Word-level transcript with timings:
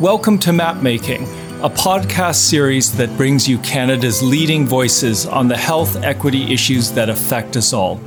Welcome 0.00 0.38
to 0.38 0.50
Mapmaking, 0.50 1.24
a 1.62 1.68
podcast 1.68 2.36
series 2.36 2.90
that 2.96 3.14
brings 3.18 3.46
you 3.46 3.58
Canada's 3.58 4.22
leading 4.22 4.66
voices 4.66 5.26
on 5.26 5.46
the 5.46 5.58
health 5.58 6.02
equity 6.02 6.54
issues 6.54 6.90
that 6.92 7.10
affect 7.10 7.54
us 7.54 7.74
all. 7.74 8.00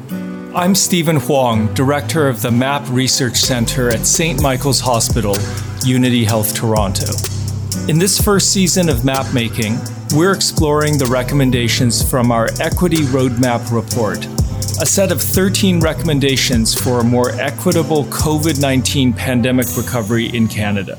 I'm 0.56 0.74
Stephen 0.74 1.18
Hwang, 1.18 1.72
Director 1.76 2.28
of 2.28 2.42
the 2.42 2.50
MAP 2.50 2.90
Research 2.90 3.36
Centre 3.36 3.90
at 3.90 4.08
St. 4.08 4.42
Michael's 4.42 4.80
Hospital, 4.80 5.38
Unity 5.86 6.24
Health 6.24 6.56
Toronto. 6.56 7.12
In 7.88 8.00
this 8.00 8.20
first 8.20 8.52
season 8.52 8.90
of 8.90 9.02
Mapmaking, 9.02 9.78
we're 10.18 10.34
exploring 10.34 10.98
the 10.98 11.06
recommendations 11.06 12.02
from 12.10 12.32
our 12.32 12.50
Equity 12.60 13.04
Roadmap 13.14 13.72
report, 13.72 14.26
a 14.82 14.88
set 14.88 15.12
of 15.12 15.22
13 15.22 15.80
recommendations 15.80 16.74
for 16.74 17.02
a 17.02 17.04
more 17.04 17.30
equitable 17.34 18.06
COVID 18.06 18.60
19 18.60 19.14
pandemic 19.14 19.68
recovery 19.78 20.36
in 20.36 20.48
Canada. 20.48 20.98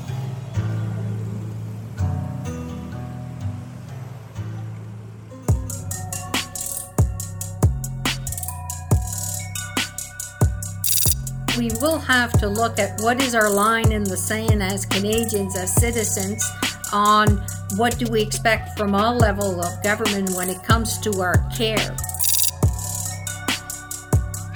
We 11.57 11.69
will 11.79 11.99
have 11.99 12.33
to 12.39 12.49
look 12.49 12.79
at 12.79 12.99
what 12.99 13.21
is 13.21 13.33
our 13.33 13.49
line 13.49 13.93
in 13.93 14.03
the 14.03 14.17
sand 14.17 14.61
as 14.61 14.85
Canadians, 14.85 15.55
as 15.55 15.73
citizens, 15.73 16.43
on 16.91 17.41
what 17.77 17.97
do 17.97 18.11
we 18.11 18.21
expect 18.21 18.77
from 18.77 18.93
all 18.93 19.15
level 19.15 19.61
of 19.61 19.81
government 19.81 20.31
when 20.31 20.49
it 20.49 20.61
comes 20.63 20.97
to 20.99 21.21
our 21.21 21.49
care. 21.55 21.95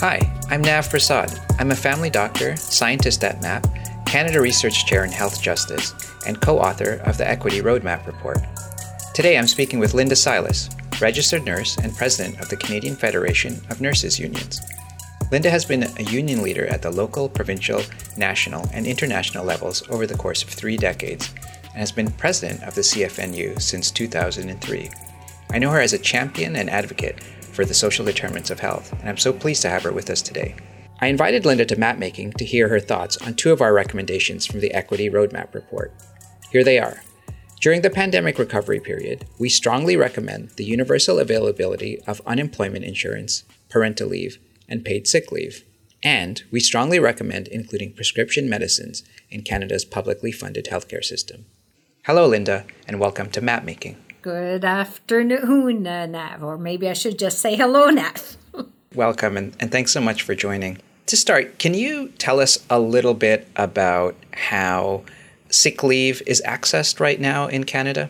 Hi, 0.01 0.19
I'm 0.49 0.61
Nav 0.61 0.89
Persaud. 0.89 1.39
I'm 1.57 1.71
a 1.71 1.75
family 1.75 2.09
doctor, 2.09 2.57
scientist 2.57 3.23
at 3.23 3.41
MAP, 3.41 3.65
Canada 4.05 4.41
Research 4.41 4.85
Chair 4.85 5.05
in 5.05 5.11
Health 5.11 5.41
Justice, 5.41 5.93
and 6.27 6.41
co 6.41 6.59
author 6.59 7.01
of 7.05 7.17
the 7.17 7.29
Equity 7.29 7.61
Roadmap 7.61 8.07
Report. 8.07 8.39
Today 9.13 9.37
I'm 9.37 9.47
speaking 9.47 9.79
with 9.79 9.93
Linda 9.93 10.17
Silas, 10.17 10.69
registered 10.99 11.45
nurse 11.45 11.77
and 11.77 11.95
president 11.95 12.41
of 12.41 12.49
the 12.49 12.57
Canadian 12.57 12.97
Federation 12.97 13.61
of 13.69 13.79
Nurses 13.79 14.19
Unions. 14.19 14.59
Linda 15.31 15.51
has 15.51 15.63
been 15.63 15.83
a 15.83 16.03
union 16.03 16.41
leader 16.41 16.65
at 16.65 16.81
the 16.81 16.89
local, 16.89 17.29
provincial, 17.29 17.83
national, 18.17 18.67
and 18.73 18.87
international 18.87 19.45
levels 19.45 19.87
over 19.89 20.07
the 20.07 20.17
course 20.17 20.41
of 20.41 20.49
three 20.49 20.75
decades 20.75 21.31
and 21.65 21.77
has 21.77 21.91
been 21.91 22.09
president 22.11 22.63
of 22.63 22.73
the 22.73 22.81
CFNU 22.81 23.61
since 23.61 23.91
2003. 23.91 24.89
I 25.51 25.59
know 25.59 25.69
her 25.69 25.81
as 25.81 25.93
a 25.93 25.99
champion 25.99 26.55
and 26.55 26.67
advocate 26.67 27.23
for 27.23 27.63
the 27.63 27.75
social 27.75 28.03
determinants 28.03 28.49
of 28.49 28.59
health, 28.59 28.91
and 28.99 29.07
I'm 29.07 29.17
so 29.17 29.31
pleased 29.31 29.61
to 29.61 29.69
have 29.69 29.83
her 29.83 29.91
with 29.91 30.09
us 30.09 30.23
today. 30.23 30.55
I 30.99 31.07
invited 31.07 31.45
Linda 31.45 31.65
to 31.65 31.75
mapmaking 31.75 32.33
to 32.37 32.45
hear 32.45 32.67
her 32.67 32.79
thoughts 32.79 33.17
on 33.17 33.35
two 33.35 33.51
of 33.51 33.61
our 33.61 33.73
recommendations 33.73 34.47
from 34.47 34.61
the 34.61 34.73
Equity 34.73 35.11
Roadmap 35.11 35.53
Report. 35.53 35.93
Here 36.51 36.63
they 36.63 36.79
are. 36.79 37.03
During 37.61 37.81
the 37.81 37.89
pandemic 37.89 38.39
recovery 38.39 38.79
period, 38.79 39.25
we 39.37 39.49
strongly 39.49 39.95
recommend 39.95 40.51
the 40.51 40.63
universal 40.63 41.19
availability 41.19 42.01
of 42.07 42.21
unemployment 42.25 42.85
insurance, 42.85 43.43
parental 43.69 44.07
leave, 44.07 44.39
and 44.69 44.85
paid 44.85 45.07
sick 45.07 45.31
leave. 45.31 45.65
And 46.01 46.43
we 46.51 46.61
strongly 46.61 46.99
recommend 46.99 47.49
including 47.49 47.91
prescription 47.91 48.49
medicines 48.49 49.03
in 49.29 49.41
Canada's 49.41 49.83
publicly 49.83 50.31
funded 50.31 50.67
healthcare 50.71 51.03
system. 51.03 51.45
Hello, 52.05 52.25
Linda, 52.25 52.65
and 52.87 52.99
welcome 52.99 53.29
to 53.31 53.41
Mapmaking. 53.41 53.97
Good 54.21 54.63
afternoon, 54.63 55.85
uh, 55.85 56.05
Nav, 56.05 56.43
or 56.43 56.57
maybe 56.57 56.87
I 56.87 56.93
should 56.93 57.19
just 57.19 57.39
say 57.39 57.55
hello, 57.55 57.89
Nav. 57.89 58.37
welcome, 58.95 59.35
and, 59.35 59.55
and 59.59 59.71
thanks 59.71 59.91
so 59.91 59.99
much 59.99 60.21
for 60.21 60.35
joining. 60.35 60.77
To 61.07 61.17
start, 61.17 61.57
can 61.59 61.73
you 61.73 62.09
tell 62.17 62.39
us 62.39 62.65
a 62.69 62.79
little 62.79 63.13
bit 63.13 63.47
about 63.55 64.15
how 64.31 65.03
sick 65.49 65.83
leave 65.83 66.21
is 66.27 66.41
accessed 66.45 66.99
right 66.99 67.19
now 67.19 67.47
in 67.47 67.63
Canada? 67.63 68.09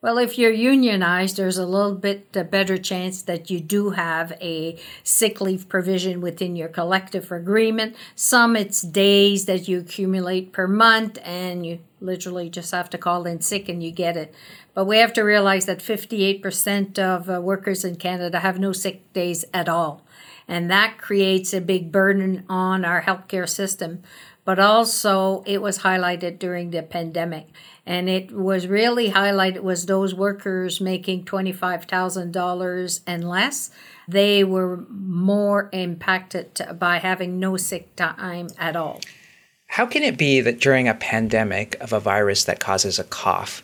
Well, 0.00 0.18
if 0.18 0.38
you're 0.38 0.52
unionized, 0.52 1.36
there's 1.36 1.58
a 1.58 1.66
little 1.66 1.96
bit 1.96 2.28
a 2.36 2.44
better 2.44 2.78
chance 2.78 3.20
that 3.22 3.50
you 3.50 3.58
do 3.58 3.90
have 3.90 4.30
a 4.40 4.78
sick 5.02 5.40
leave 5.40 5.68
provision 5.68 6.20
within 6.20 6.54
your 6.54 6.68
collective 6.68 7.32
agreement. 7.32 7.96
Some 8.14 8.54
it's 8.54 8.80
days 8.80 9.46
that 9.46 9.66
you 9.66 9.80
accumulate 9.80 10.52
per 10.52 10.68
month, 10.68 11.18
and 11.24 11.66
you 11.66 11.80
literally 12.00 12.48
just 12.48 12.70
have 12.70 12.88
to 12.90 12.98
call 12.98 13.26
in 13.26 13.40
sick 13.40 13.68
and 13.68 13.82
you 13.82 13.90
get 13.90 14.16
it. 14.16 14.32
But 14.72 14.84
we 14.84 14.98
have 14.98 15.12
to 15.14 15.22
realize 15.22 15.66
that 15.66 15.80
58% 15.80 16.96
of 17.00 17.28
uh, 17.28 17.40
workers 17.40 17.84
in 17.84 17.96
Canada 17.96 18.38
have 18.38 18.60
no 18.60 18.70
sick 18.70 19.12
days 19.12 19.44
at 19.52 19.68
all. 19.68 20.06
And 20.46 20.70
that 20.70 20.98
creates 20.98 21.52
a 21.52 21.60
big 21.60 21.90
burden 21.90 22.44
on 22.48 22.84
our 22.84 23.02
healthcare 23.02 23.48
system. 23.48 24.04
But 24.48 24.58
also, 24.58 25.42
it 25.44 25.60
was 25.60 25.80
highlighted 25.80 26.38
during 26.38 26.70
the 26.70 26.82
pandemic. 26.82 27.48
And 27.84 28.08
it 28.08 28.32
was 28.32 28.66
really 28.66 29.10
highlighted 29.10 29.60
was 29.60 29.84
those 29.84 30.14
workers 30.14 30.80
making 30.80 31.26
$25,000 31.26 33.00
and 33.06 33.28
less. 33.28 33.70
They 34.08 34.44
were 34.44 34.86
more 34.88 35.68
impacted 35.74 36.62
by 36.78 36.96
having 36.96 37.38
no 37.38 37.58
sick 37.58 37.94
time 37.94 38.48
at 38.58 38.74
all. 38.74 39.02
How 39.66 39.84
can 39.84 40.02
it 40.02 40.16
be 40.16 40.40
that 40.40 40.60
during 40.60 40.88
a 40.88 40.94
pandemic 40.94 41.76
of 41.82 41.92
a 41.92 42.00
virus 42.00 42.44
that 42.44 42.58
causes 42.58 42.98
a 42.98 43.04
cough 43.04 43.62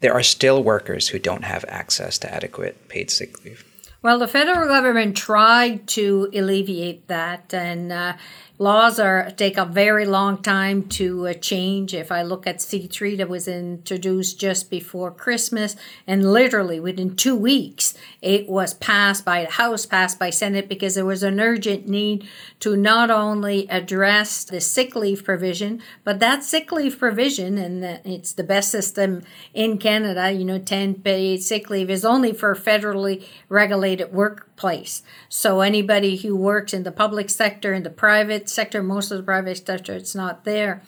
there 0.00 0.14
are 0.14 0.22
still 0.22 0.64
workers 0.64 1.08
who 1.08 1.18
don't 1.20 1.44
have 1.44 1.64
access 1.68 2.18
to 2.18 2.34
adequate 2.34 2.88
paid 2.88 3.08
sick 3.08 3.44
leave 3.44 3.71
well, 4.02 4.18
the 4.18 4.26
federal 4.26 4.66
government 4.66 5.16
tried 5.16 5.86
to 5.86 6.28
alleviate 6.34 7.06
that, 7.06 7.54
and 7.54 7.92
uh, 7.92 8.14
laws 8.58 8.98
are 8.98 9.30
take 9.30 9.56
a 9.56 9.64
very 9.64 10.04
long 10.04 10.42
time 10.42 10.88
to 10.88 11.28
uh, 11.28 11.34
change. 11.34 11.94
If 11.94 12.10
I 12.10 12.22
look 12.22 12.44
at 12.44 12.58
C3 12.58 13.16
that 13.18 13.28
was 13.28 13.46
introduced 13.46 14.40
just 14.40 14.70
before 14.70 15.12
Christmas, 15.12 15.76
and 16.04 16.32
literally 16.32 16.80
within 16.80 17.14
two 17.14 17.36
weeks, 17.36 17.94
it 18.20 18.48
was 18.48 18.74
passed 18.74 19.24
by 19.24 19.44
the 19.44 19.52
House, 19.52 19.86
passed 19.86 20.18
by 20.18 20.30
Senate, 20.30 20.68
because 20.68 20.96
there 20.96 21.04
was 21.04 21.22
an 21.22 21.38
urgent 21.38 21.86
need 21.86 22.26
to 22.58 22.76
not 22.76 23.08
only 23.08 23.70
address 23.70 24.42
the 24.42 24.60
sick 24.60 24.96
leave 24.96 25.22
provision, 25.22 25.80
but 26.02 26.18
that 26.18 26.42
sick 26.42 26.72
leave 26.72 26.98
provision, 26.98 27.56
and 27.56 27.84
it's 28.04 28.32
the 28.32 28.42
best 28.42 28.72
system 28.72 29.22
in 29.54 29.78
Canada, 29.78 30.32
you 30.32 30.44
know, 30.44 30.58
10 30.58 30.94
paid 31.02 31.40
sick 31.40 31.70
leave 31.70 31.88
is 31.88 32.04
only 32.04 32.32
for 32.32 32.56
federally 32.56 33.24
regulated 33.48 33.91
workplace. 34.12 35.02
So 35.28 35.60
anybody 35.60 36.16
who 36.16 36.36
works 36.36 36.72
in 36.72 36.82
the 36.82 36.92
public 36.92 37.30
sector, 37.30 37.72
in 37.72 37.82
the 37.82 37.90
private 37.90 38.48
sector, 38.48 38.82
most 38.82 39.10
of 39.10 39.18
the 39.18 39.24
private 39.24 39.64
sector, 39.66 39.94
it's 39.94 40.14
not 40.14 40.44
there. 40.44 40.82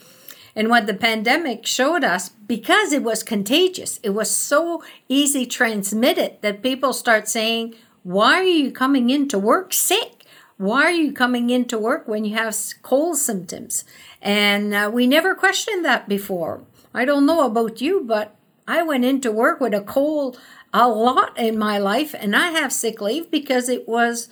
And 0.56 0.68
what 0.68 0.86
the 0.86 0.94
pandemic 0.94 1.66
showed 1.66 2.04
us, 2.04 2.28
because 2.28 2.92
it 2.92 3.02
was 3.02 3.22
contagious, 3.22 3.98
it 4.02 4.10
was 4.10 4.30
so 4.30 4.82
easy 5.08 5.46
transmitted 5.46 6.40
that 6.42 6.62
people 6.62 6.92
start 6.92 7.28
saying, 7.28 7.74
Why 8.02 8.34
are 8.34 8.44
you 8.44 8.70
coming 8.70 9.10
into 9.10 9.38
work 9.38 9.72
sick? 9.72 10.24
Why 10.56 10.84
are 10.84 10.90
you 10.92 11.12
coming 11.12 11.50
into 11.50 11.78
work 11.78 12.06
when 12.06 12.24
you 12.24 12.36
have 12.36 12.56
cold 12.82 13.16
symptoms? 13.16 13.84
And 14.22 14.72
uh, 14.72 14.90
we 14.92 15.08
never 15.08 15.34
questioned 15.34 15.84
that 15.84 16.08
before. 16.08 16.62
I 16.94 17.04
don't 17.04 17.26
know 17.26 17.44
about 17.44 17.80
you, 17.80 18.04
but 18.06 18.36
I 18.66 18.82
went 18.82 19.04
into 19.04 19.32
work 19.32 19.60
with 19.60 19.74
a 19.74 19.80
cold 19.80 20.38
a 20.74 20.88
lot 20.88 21.38
in 21.38 21.56
my 21.56 21.78
life, 21.78 22.16
and 22.18 22.34
I 22.34 22.50
have 22.50 22.72
sick 22.72 23.00
leave 23.00 23.30
because 23.30 23.68
it 23.68 23.88
was 23.88 24.28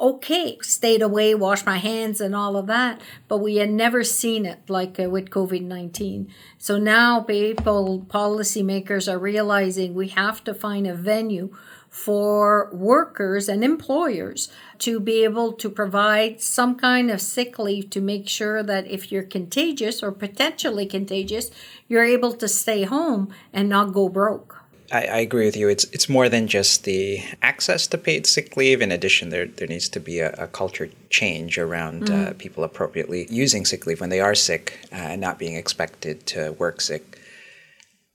okay, 0.00 0.58
stayed 0.62 1.02
away, 1.02 1.34
washed 1.34 1.66
my 1.66 1.76
hands, 1.76 2.18
and 2.18 2.34
all 2.34 2.56
of 2.56 2.66
that. 2.66 2.98
But 3.28 3.38
we 3.38 3.56
had 3.56 3.70
never 3.70 4.02
seen 4.02 4.46
it 4.46 4.58
like 4.68 4.98
uh, 4.98 5.10
with 5.10 5.28
COVID 5.28 5.62
19. 5.62 6.32
So 6.56 6.78
now 6.78 7.20
people, 7.20 8.06
policymakers 8.08 9.12
are 9.12 9.18
realizing 9.18 9.92
we 9.92 10.08
have 10.08 10.42
to 10.44 10.54
find 10.54 10.86
a 10.86 10.94
venue 10.94 11.54
for 11.90 12.70
workers 12.72 13.50
and 13.50 13.62
employers 13.62 14.50
to 14.78 14.98
be 14.98 15.22
able 15.24 15.52
to 15.52 15.68
provide 15.68 16.40
some 16.40 16.74
kind 16.74 17.10
of 17.10 17.20
sick 17.20 17.58
leave 17.58 17.90
to 17.90 18.00
make 18.00 18.26
sure 18.30 18.62
that 18.62 18.86
if 18.86 19.12
you're 19.12 19.22
contagious 19.22 20.02
or 20.02 20.10
potentially 20.10 20.86
contagious, 20.86 21.50
you're 21.86 22.02
able 22.02 22.32
to 22.32 22.48
stay 22.48 22.84
home 22.84 23.28
and 23.52 23.68
not 23.68 23.92
go 23.92 24.08
broke. 24.08 24.61
I, 24.92 25.04
I, 25.04 25.18
agree 25.18 25.46
with 25.46 25.56
you. 25.56 25.68
It's 25.68 25.84
it's 25.84 26.08
more 26.08 26.28
than 26.28 26.46
just 26.46 26.84
the 26.84 27.22
access 27.40 27.86
to 27.88 27.98
paid 27.98 28.26
sick 28.26 28.56
leave. 28.56 28.82
In 28.82 28.92
addition, 28.92 29.30
there 29.30 29.46
there 29.46 29.66
needs 29.66 29.88
to 29.90 30.00
be 30.00 30.20
a, 30.20 30.32
a 30.32 30.46
culture 30.46 30.90
change 31.08 31.58
around 31.58 32.10
uh, 32.10 32.12
mm-hmm. 32.12 32.30
uh, 32.30 32.32
people 32.34 32.62
appropriately 32.62 33.26
using 33.30 33.64
sick 33.64 33.86
leave 33.86 34.00
when 34.00 34.10
they 34.10 34.20
are 34.20 34.34
sick 34.34 34.78
uh, 34.92 34.96
and 34.96 35.20
not 35.20 35.38
being 35.38 35.56
expected 35.56 36.26
to 36.26 36.52
work 36.52 36.80
sick. 36.80 37.18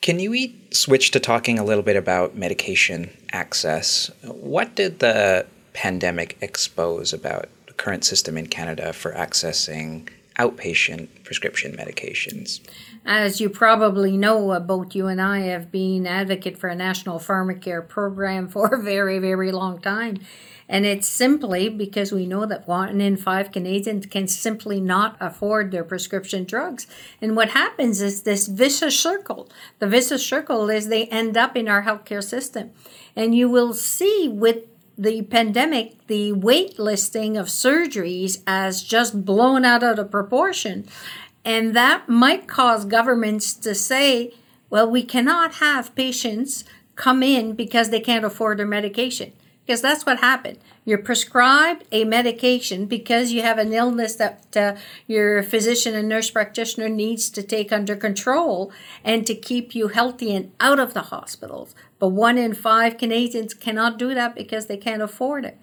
Can 0.02 0.20
you 0.20 0.54
switch 0.72 1.12
to 1.12 1.20
talking 1.20 1.58
a 1.58 1.64
little 1.64 1.84
bit 1.84 1.96
about 1.96 2.36
medication 2.36 3.10
access? 3.32 4.12
What 4.24 4.76
did 4.76 5.00
the 5.00 5.48
pandemic 5.74 6.38
expose 6.42 7.14
about 7.14 7.50
the 7.66 7.74
current 7.74 8.06
system 8.06 8.38
in 8.38 8.48
Canada 8.48 8.94
for 8.94 9.12
accessing 9.14 10.10
outpatient 10.38 11.08
prescription 11.24 11.76
medications? 11.76 12.62
As 13.10 13.40
you 13.40 13.50
probably 13.50 14.18
know, 14.18 14.50
uh, 14.50 14.60
both 14.60 14.94
you 14.94 15.08
and 15.08 15.22
I 15.22 15.40
have 15.40 15.72
been 15.72 16.06
advocate 16.06 16.58
for 16.58 16.68
a 16.68 16.76
national 16.76 17.20
pharmacare 17.20 17.88
program 17.88 18.48
for 18.50 18.68
a 18.68 18.84
very, 18.84 19.18
very 19.18 19.50
long 19.54 19.80
time. 19.80 20.18
And 20.68 20.86
it's 20.86 21.08
simply 21.08 21.70
because 21.70 22.12
we 22.12 22.26
know 22.26 22.46
that 22.46 22.68
one 22.68 23.00
in 23.00 23.16
five 23.16 23.54
Canadians 23.54 24.08
can 24.08 24.28
simply 24.28 24.82
not 24.82 25.16
afford 25.22 25.72
their 25.72 25.86
prescription 25.86 26.44
drugs. 26.44 26.86
And 27.22 27.38
what 27.38 27.52
happens 27.52 28.02
is 28.02 28.24
this 28.24 28.48
vicious 28.48 29.00
circle. 29.00 29.48
The 29.80 29.88
vicious 29.88 30.28
circle 30.28 30.70
is 30.70 30.90
they 30.90 31.06
end 31.06 31.38
up 31.38 31.56
in 31.56 31.70
our 31.70 31.84
healthcare 31.84 32.22
system. 32.22 32.72
And 33.16 33.34
you 33.34 33.48
will 33.48 33.74
see 33.74 34.28
with 34.28 34.66
the 34.98 35.22
pandemic, 35.22 36.08
the 36.08 36.34
wait 36.34 36.80
listing 36.80 37.38
of 37.38 37.48
surgeries 37.48 38.42
has 38.48 38.82
just 38.82 39.24
blown 39.24 39.64
out 39.64 39.84
of 39.84 39.96
the 39.96 40.04
proportion. 40.04 40.88
And 41.48 41.74
that 41.78 42.10
might 42.10 42.46
cause 42.46 42.84
governments 42.84 43.54
to 43.54 43.74
say, 43.74 44.34
well, 44.70 44.92
we 44.92 45.02
cannot 45.02 45.54
have 45.56 45.96
patients 45.96 46.66
come 46.98 47.24
in 47.24 47.54
because 47.54 47.90
they 47.90 48.02
can't 48.02 48.26
afford 48.26 48.60
their 48.60 48.68
medication 48.68 49.32
because 49.66 49.82
that's 49.82 50.06
what 50.06 50.20
happened. 50.20 50.58
You're 50.84 50.98
prescribed 50.98 51.86
a 51.92 52.04
medication 52.04 52.86
because 52.86 53.32
you 53.32 53.44
have 53.44 53.58
an 53.60 53.72
illness 53.72 54.16
that 54.16 54.58
uh, 54.58 54.76
your 55.08 55.42
physician 55.42 55.96
and 55.96 56.10
nurse 56.10 56.30
practitioner 56.30 56.90
needs 56.90 57.30
to 57.30 57.42
take 57.42 57.72
under 57.72 57.96
control 57.96 58.72
and 59.06 59.26
to 59.26 59.34
keep 59.34 59.74
you 59.74 59.88
healthy 59.88 60.36
and 60.36 60.52
out 60.60 60.80
of 60.80 60.94
the 60.94 61.04
hospitals. 61.04 61.76
But 61.98 62.10
one 62.10 62.38
in 62.38 62.56
five 62.56 62.98
Canadians 62.98 63.54
cannot 63.54 63.98
do 63.98 64.14
that 64.14 64.36
because 64.36 64.66
they 64.66 64.78
can't 64.78 65.02
afford 65.02 65.46
it. 65.46 65.58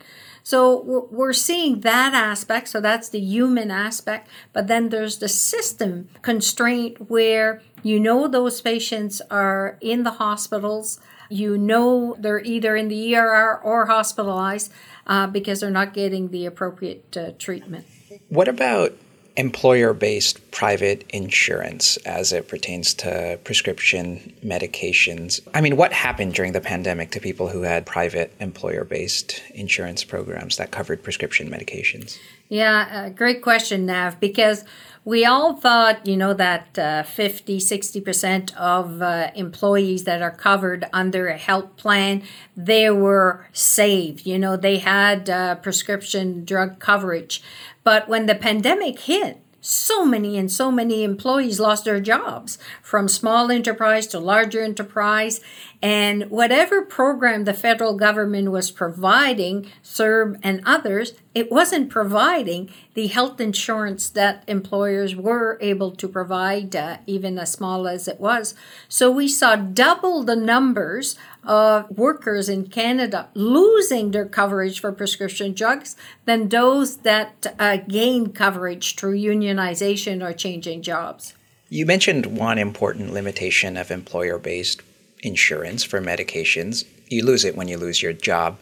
So 0.45 1.09
we're 1.11 1.33
seeing 1.33 1.81
that 1.81 2.15
aspect. 2.15 2.69
So 2.69 2.81
that's 2.81 3.09
the 3.09 3.19
human 3.19 3.71
aspect. 3.71 4.29
But 4.53 4.69
then 4.69 4.91
there's 4.91 5.19
the 5.19 5.29
system 5.29 6.09
constraint 6.23 7.11
where 7.11 7.63
you 7.83 7.99
know 7.99 8.29
those 8.29 8.61
patients 8.61 9.21
are 9.31 9.79
in 9.81 10.05
the 10.05 10.13
hospitals 10.13 11.01
you 11.29 11.57
know 11.59 12.17
they're 12.19 12.41
either 12.41 12.77
in 12.77 12.89
the 12.89 13.17
ER 13.17 13.61
or 13.63 13.87
hospitalized 13.87 14.71
uh, 15.07 15.27
because 15.27 15.61
they're 15.61 15.71
not 15.71 15.93
getting 15.93 16.31
the 16.31 16.47
appropriate 16.47 17.17
uh, 17.17 17.33
treatment. 17.39 17.87
What 18.29 18.49
about 18.49 18.95
employer 19.37 19.93
based 19.93 20.51
private 20.53 21.05
insurance 21.11 21.97
as 21.99 22.33
it 22.33 22.47
pertains 22.49 22.95
to 22.95 23.39
prescription 23.45 24.33
medications? 24.45 25.41
I 25.53 25.61
mean, 25.61 25.77
what 25.77 25.93
happened 25.93 26.35
during 26.35 26.53
the 26.53 26.61
pandemic 26.61 27.11
to 27.13 27.21
people 27.21 27.49
who 27.49 27.63
had 27.63 27.85
private 27.85 28.33
employer 28.41 28.85
based 28.85 29.43
insurance 29.55 30.05
programs 30.05 30.57
that 30.57 30.71
covered 30.71 31.03
prescription 31.03 31.51
medications? 31.51 32.19
Yeah, 32.49 32.89
uh, 32.91 33.09
great 33.11 33.43
question, 33.43 33.87
Nav, 33.87 34.21
because 34.21 34.65
we 35.05 35.25
all 35.25 35.55
thought, 35.57 36.07
you 36.07 36.17
know, 36.17 36.35
that 36.35 36.79
uh, 36.79 37.03
50, 37.03 37.59
60% 37.59 38.55
of 38.57 39.03
uh, 39.03 39.31
employees 39.35 40.05
that 40.05 40.23
are 40.23 40.31
covered 40.31 40.87
under 40.93 41.29
a 41.29 41.37
health 41.37 41.77
plan, 41.77 42.23
they 42.57 42.91
were 42.91 43.47
saved. 43.53 44.27
You 44.27 44.39
know, 44.39 44.57
they 44.57 44.79
had 44.79 45.29
uh, 45.29 45.57
prescription 45.57 46.45
drug 46.45 46.79
coverage. 46.79 47.43
But 47.83 48.09
when 48.09 48.27
the 48.27 48.35
pandemic 48.35 49.01
hit, 49.01 49.39
so 49.65 50.05
many 50.05 50.37
and 50.37 50.53
so 50.53 50.71
many 50.71 51.05
employees 51.05 51.59
lost 51.59 51.87
their 51.87 52.01
jobs 52.01 52.59
from 52.83 53.09
small 53.09 53.51
enterprise 53.51 54.07
to 54.09 54.19
larger 54.19 54.61
enterprise. 54.61 55.41
And 55.83 56.31
whatever 56.31 56.83
program 56.83 57.45
the 57.45 57.55
federal 57.55 57.97
government 57.97 58.51
was 58.51 58.71
providing 58.71 59.71
CERB 59.83 60.39
and 60.43 60.61
others 60.67 61.15
it 61.35 61.51
wasn't 61.51 61.91
providing 61.91 62.71
the 62.95 63.09
health 63.09 63.41
insurance 63.41 64.09
that 64.11 64.45
employers 64.47 65.17
were 65.17 65.59
able 65.61 65.91
to 65.91 66.09
provide 66.09 66.77
uh, 66.77 66.99
even 67.07 67.39
as 67.39 67.51
small 67.51 67.89
as 67.89 68.07
it 68.07 68.21
was. 68.21 68.55
So 68.89 69.11
we 69.11 69.27
saw 69.27 69.57
double 69.57 70.23
the 70.23 70.37
numbers 70.37 71.17
of 71.47 71.91
workers 71.91 72.49
in 72.49 72.67
Canada 72.67 73.29
losing 73.35 74.11
their 74.11 74.27
coverage 74.27 74.81
for 74.81 74.93
prescription 74.93 75.53
drugs 75.53 75.97
than 76.25 76.49
those 76.49 76.99
that 76.99 77.47
uh, 77.59 77.79
gained 77.89 78.35
coverage 78.35 78.97
through 78.97 79.19
unionization 79.19 80.27
or 80.27 80.33
changing 80.33 80.83
jobs. 80.83 81.35
You 81.69 81.87
mentioned 81.87 82.27
one 82.27 82.59
important 82.59 83.13
limitation 83.13 83.77
of 83.77 83.91
employer 83.91 84.39
based 84.39 84.83
insurance 85.23 85.83
for 85.83 86.01
medications. 86.01 86.85
You 87.09 87.25
lose 87.25 87.45
it 87.45 87.57
when 87.57 87.69
you 87.69 87.79
lose 87.79 88.03
your 88.03 88.13
job. 88.13 88.59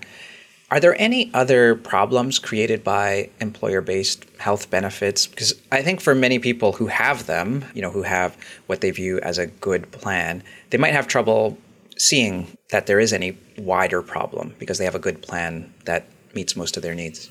Are 0.73 0.81
there 0.81 0.99
any 0.99 1.31
other 1.34 1.75
problems 1.75 2.38
created 2.38 2.82
by 2.82 3.29
employer 3.40 3.82
based 3.82 4.25
health 4.38 4.70
benefits? 4.70 5.26
Because 5.26 5.52
I 5.70 5.82
think 5.82 6.00
for 6.00 6.14
many 6.14 6.38
people 6.38 6.73
who 6.73 6.87
have 6.87 7.26
them, 7.26 7.67
you 7.75 7.82
know, 7.82 7.90
who 7.90 8.05
have 8.05 8.38
what 8.69 8.81
they 8.81 8.90
view 8.90 9.20
as 9.20 9.37
a 9.37 9.49
good 9.49 9.93
plan, 9.93 10.43
they 10.70 10.79
might 10.79 10.94
have 10.94 11.06
trouble 11.06 11.58
seeing 12.02 12.56
that 12.70 12.87
there 12.87 12.99
is 12.99 13.12
any 13.12 13.38
wider 13.56 14.02
problem 14.02 14.54
because 14.58 14.78
they 14.78 14.84
have 14.84 14.96
a 14.96 14.99
good 14.99 15.22
plan 15.22 15.72
that 15.84 16.04
meets 16.34 16.56
most 16.56 16.76
of 16.76 16.82
their 16.82 16.96
needs? 16.96 17.31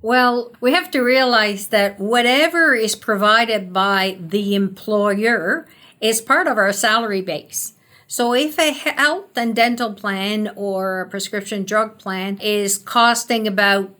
Well, 0.00 0.52
we 0.60 0.72
have 0.72 0.92
to 0.92 1.00
realize 1.00 1.68
that 1.68 1.98
whatever 1.98 2.74
is 2.74 2.94
provided 2.94 3.72
by 3.72 4.16
the 4.20 4.54
employer 4.54 5.66
is 6.00 6.20
part 6.20 6.46
of 6.46 6.56
our 6.56 6.72
salary 6.72 7.22
base. 7.22 7.72
So 8.06 8.32
if 8.34 8.56
a 8.58 8.72
health 8.72 9.36
and 9.36 9.56
dental 9.56 9.92
plan 9.92 10.52
or 10.54 11.00
a 11.00 11.08
prescription 11.08 11.64
drug 11.64 11.98
plan 11.98 12.38
is 12.40 12.78
costing 12.78 13.48
about 13.48 13.92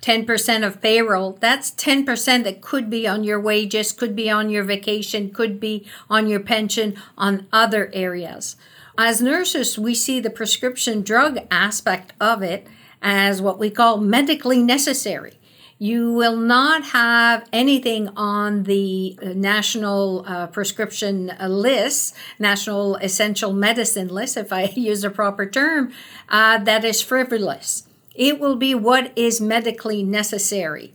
10% 0.00 0.66
of 0.66 0.80
payroll, 0.80 1.36
that's 1.40 1.70
10% 1.72 2.42
that 2.44 2.62
could 2.62 2.88
be 2.88 3.06
on 3.06 3.22
your 3.22 3.38
wages, 3.38 3.92
could 3.92 4.16
be 4.16 4.30
on 4.30 4.48
your 4.48 4.64
vacation, 4.64 5.30
could 5.30 5.60
be 5.60 5.86
on 6.08 6.26
your 6.26 6.40
pension, 6.40 6.96
on 7.18 7.46
other 7.52 7.90
areas. 7.92 8.56
As 8.98 9.22
nurses, 9.22 9.78
we 9.78 9.94
see 9.94 10.20
the 10.20 10.30
prescription 10.30 11.02
drug 11.02 11.38
aspect 11.50 12.12
of 12.20 12.42
it 12.42 12.66
as 13.00 13.40
what 13.40 13.58
we 13.58 13.70
call 13.70 13.96
medically 13.98 14.62
necessary. 14.62 15.38
You 15.78 16.12
will 16.12 16.36
not 16.36 16.84
have 16.88 17.48
anything 17.52 18.08
on 18.16 18.64
the 18.64 19.18
uh, 19.20 19.28
national 19.34 20.24
uh, 20.28 20.46
prescription 20.48 21.32
list, 21.40 22.14
national 22.38 22.96
essential 22.96 23.52
medicine 23.52 24.08
list, 24.08 24.36
if 24.36 24.52
I 24.52 24.64
use 24.76 25.02
a 25.02 25.10
proper 25.10 25.46
term, 25.46 25.92
uh, 26.28 26.58
that 26.58 26.84
is 26.84 27.00
frivolous. 27.00 27.88
It 28.14 28.38
will 28.38 28.56
be 28.56 28.74
what 28.74 29.10
is 29.16 29.40
medically 29.40 30.02
necessary. 30.02 30.94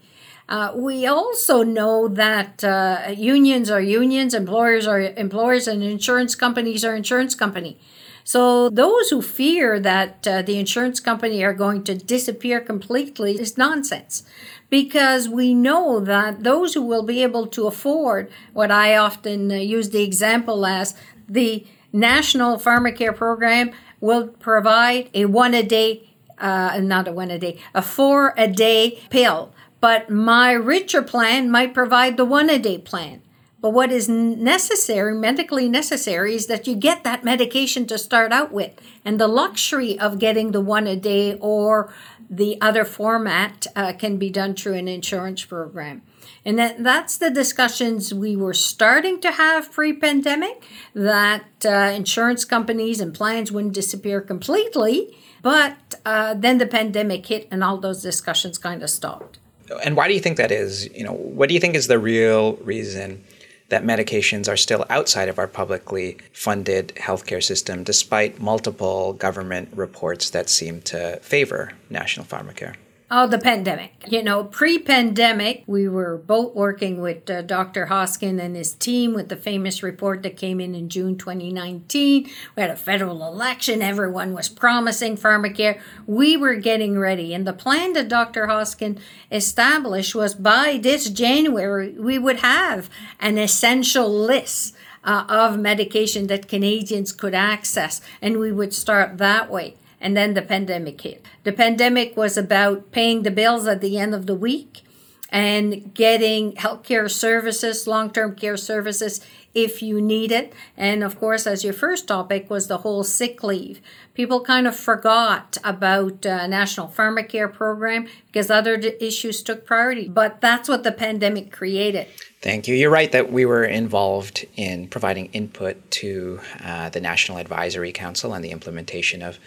Uh, 0.50 0.72
we 0.76 1.06
also 1.06 1.62
know 1.62 2.08
that 2.08 2.64
uh, 2.64 3.14
unions 3.16 3.70
are 3.70 3.82
unions, 3.82 4.34
employers 4.34 4.88
are 4.88 5.02
employers, 5.02 5.68
and 5.68 5.84
insurance 5.84 6.36
companies 6.36 6.86
are 6.86 6.96
insurance 6.96 7.36
company. 7.36 7.78
So 8.24 8.70
those 8.70 9.10
who 9.10 9.22
fear 9.22 9.80
that 9.80 10.28
uh, 10.28 10.42
the 10.42 10.58
insurance 10.58 11.00
company 11.00 11.44
are 11.44 11.54
going 11.54 11.84
to 11.86 11.96
disappear 11.96 12.60
completely 12.62 13.40
is 13.40 13.58
nonsense, 13.58 14.24
because 14.70 15.28
we 15.30 15.54
know 15.54 16.00
that 16.00 16.44
those 16.44 16.74
who 16.74 16.82
will 16.82 17.04
be 17.04 17.24
able 17.24 17.48
to 17.48 17.68
afford 17.68 18.30
what 18.54 18.72
I 18.72 18.96
often 18.96 19.51
uh, 19.51 19.56
use 19.56 19.89
the 19.89 20.04
example 20.04 20.66
as 20.66 20.94
the 21.27 21.66
national 21.92 22.58
pharmacare 22.58 23.16
program 23.16 23.72
will 24.00 24.27
provide 24.27 25.10
a 25.13 25.25
one 25.25 25.54
a 25.54 25.63
day, 25.63 26.10
uh, 26.38 26.80
not 26.82 27.08
a 27.08 27.12
one 27.12 27.32
a 27.32 27.39
day, 27.39 27.60
a 27.74 27.82
four 27.82 28.34
a 28.38 28.48
day 28.48 29.01
pill 29.10 29.54
but 29.79 30.10
my 30.10 30.51
richer 30.51 31.01
plan 31.01 31.51
might 31.51 31.74
provide 31.74 32.17
the 32.17 32.25
one 32.25 32.50
a 32.50 32.60
day 32.60 32.77
plan. 32.77 33.22
But 33.60 33.72
what 33.72 33.91
is 33.91 34.07
necessary, 34.07 35.15
medically 35.15 35.67
necessary, 35.67 36.36
is 36.36 36.46
that 36.46 36.67
you 36.67 36.75
get 36.75 37.03
that 37.03 37.24
medication 37.24 37.88
to 37.88 37.98
start 37.98 38.31
out 38.31 38.51
with. 38.51 38.79
And 39.03 39.19
the 39.19 39.27
luxury 39.27 39.98
of 40.00 40.19
getting 40.19 40.51
the 40.51 40.62
one 40.62 40.86
a 40.86 40.96
day 40.96 41.36
or 41.39 41.91
the 42.29 42.62
other 42.62 42.86
format 42.86 43.65
uh, 43.75 43.93
can 43.93 44.17
be 44.17 44.29
done 44.29 44.53
through 44.53 44.75
an 44.75 44.88
insurance 44.88 45.43
program. 45.43 46.03
And 46.46 46.60
that, 46.60 46.84
that's 46.84 47.17
the 47.17 47.31
discussions 47.31 48.13
we 48.13 48.36
were 48.36 48.53
starting 48.53 49.19
to 49.22 49.31
have 49.31 49.72
pre 49.72 49.91
pandemic 49.93 50.63
that 50.93 51.65
uh, 51.65 51.91
insurance 51.96 52.46
companies 52.46 53.00
and 53.00 53.13
plans 53.13 53.51
wouldn't 53.51 53.74
disappear 53.74 54.22
completely. 54.22 55.17
But 55.41 55.96
uh, 56.05 56.36
then 56.36 56.57
the 56.57 56.67
pandemic 56.67 57.25
hit 57.25 57.48
and 57.50 57.63
all 57.63 57.77
those 57.77 58.01
discussions 58.01 58.57
kind 58.57 58.84
of 58.84 58.89
stopped 58.89 59.39
and 59.83 59.95
why 59.95 60.07
do 60.07 60.13
you 60.13 60.19
think 60.19 60.38
that 60.38 60.51
is? 60.51 60.89
You 60.93 61.03
know, 61.03 61.13
what 61.13 61.50
do 61.50 61.53
you 61.53 61.59
think 61.59 61.75
is 61.75 61.88
the 61.88 62.00
real 62.00 62.55
reason 62.57 63.24
that 63.69 63.83
medications 63.83 64.47
are 64.47 64.57
still 64.57 64.86
outside 64.89 65.27
of 65.27 65.38
our 65.38 65.47
publicly 65.47 66.17
funded 66.31 66.89
healthcare 66.95 67.43
system, 67.43 67.83
despite 67.83 68.39
multiple 68.39 69.13
government 69.13 69.69
reports 69.75 70.29
that 70.29 70.50
seem 70.50 70.81
to 70.81 71.19
favor 71.21 71.74
national 71.89 72.25
pharmacare? 72.25 72.75
Oh, 73.10 73.26
the 73.26 73.40
pandemic. 73.40 74.04
You 74.10 74.22
know, 74.22 74.44
pre 74.44 74.78
pandemic, 74.78 75.64
we 75.66 75.88
were 75.88 76.18
both 76.18 76.54
working 76.54 77.00
with 77.00 77.30
uh, 77.30 77.42
Dr. 77.42 77.86
Hoskins 77.86 78.42
and 78.42 78.54
his 78.54 78.74
team 78.74 79.14
with 79.14 79.30
the 79.30 79.38
famous 79.38 79.82
report 79.82 80.24
that 80.24 80.36
came 80.36 80.60
in 80.60 80.76
in 80.76 80.90
June 80.90 81.18
2019. 81.18 82.30
We 82.58 82.62
had 82.62 82.70
a 82.70 82.76
federal 82.76 83.26
election. 83.26 83.82
Everyone 83.82 84.34
was 84.34 84.50
promising 84.50 85.16
pharmacare. 85.16 85.80
We 86.06 86.36
were 86.36 86.56
getting 86.56 87.00
ready. 87.00 87.34
And 87.34 87.48
the 87.48 87.54
plan 87.54 87.94
that 87.94 88.10
Dr. 88.10 88.48
Hoskins 88.48 89.00
established 89.32 90.14
was 90.14 90.36
by 90.36 90.78
this 90.82 91.10
January, 91.10 91.92
we 91.92 92.20
would 92.20 92.40
have 92.40 92.90
an 93.22 93.38
essential 93.38 94.10
list. 94.10 94.76
Uh, 95.04 95.24
of 95.30 95.58
medication 95.58 96.28
that 96.28 96.50
Canadians 96.50 97.14
could 97.14 97.34
access, 97.34 98.02
and 98.22 98.40
we 98.40 98.52
would 98.52 98.74
start 98.74 99.18
that 99.20 99.50
way 99.50 99.74
and 100.00 100.16
then 100.16 100.34
the 100.34 100.42
pandemic 100.42 101.01
hit. 101.01 101.25
The 101.44 101.54
pandemic 101.54 102.16
was 102.16 102.38
about 102.38 102.92
paying 102.92 103.24
the 103.24 103.32
bills 103.32 103.68
at 103.68 103.82
the 103.82 103.98
end 103.98 104.13
of 104.13 104.25
the 104.25 104.36
week 104.36 104.84
and 105.30 105.94
getting 105.94 106.54
healthcare 106.54 107.10
services, 107.10 107.88
long 107.88 108.12
term 108.12 108.36
care 108.36 108.58
services 108.58 109.22
if 109.54 109.82
you 109.82 110.00
need 110.00 110.32
it. 110.32 110.54
And 110.77 111.04
of 111.04 111.20
course, 111.20 111.48
as 111.48 111.63
your 111.63 111.74
first 111.74 112.08
topic 112.08 112.48
was 112.50 112.68
the 112.68 112.80
whole 112.80 113.04
sick 113.04 113.44
leave. 113.44 113.82
People 114.13 114.42
kind 114.42 114.68
of 114.68 114.75
forgot 114.75 115.58
about 115.63 116.25
uh, 116.25 116.46
National 116.46 116.88
Pharmacare 116.88 117.51
program 117.51 118.08
because 118.27 118.51
other 118.51 118.75
issues 118.75 119.42
took 119.42 119.66
priority. 119.66 120.08
But 120.08 120.42
that's 120.42 120.70
what 120.70 120.84
the 120.84 120.92
pandemic 120.92 121.51
created. 121.51 122.08
Thank 122.42 122.68
you. 122.68 122.75
You're 122.75 122.92
right 122.92 123.12
that 123.12 123.32
we 123.32 123.46
were 123.46 123.66
involved 123.66 124.46
in 124.56 124.88
providing 124.89 125.25
input 125.34 125.89
to 125.92 126.39
uh, 126.63 126.89
the 126.89 127.01
National 127.01 127.39
Advisory 127.39 127.92
Council 127.92 128.34
on 128.34 128.44
the 128.44 128.51
implementation 128.51 129.24
of 129.24 129.39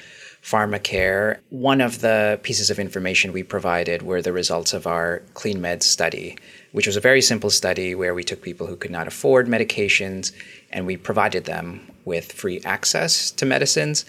pharmacare. 0.42 1.38
One 1.50 1.80
of 1.80 2.00
the 2.00 2.40
pieces 2.42 2.70
of 2.70 2.78
information 2.78 3.32
we 3.32 3.42
provided 3.42 4.02
were 4.02 4.22
the 4.22 4.32
results 4.32 4.72
of 4.72 4.86
our 4.86 5.22
Clean 5.34 5.60
Med 5.60 5.82
study, 5.82 6.36
which 6.72 6.86
was 6.86 6.96
a 6.96 7.00
very 7.00 7.20
simple 7.20 7.50
study 7.50 7.94
where 7.94 8.14
we 8.14 8.24
took 8.24 8.42
people 8.42 8.66
who 8.66 8.76
could 8.76 8.90
not 8.90 9.06
afford 9.06 9.46
medications 9.46 10.32
and 10.70 10.86
we 10.86 10.96
provided 10.96 11.44
them 11.44 11.86
with 12.04 12.32
free 12.32 12.60
access 12.64 13.30
to 13.32 13.44
medicines. 13.44 14.04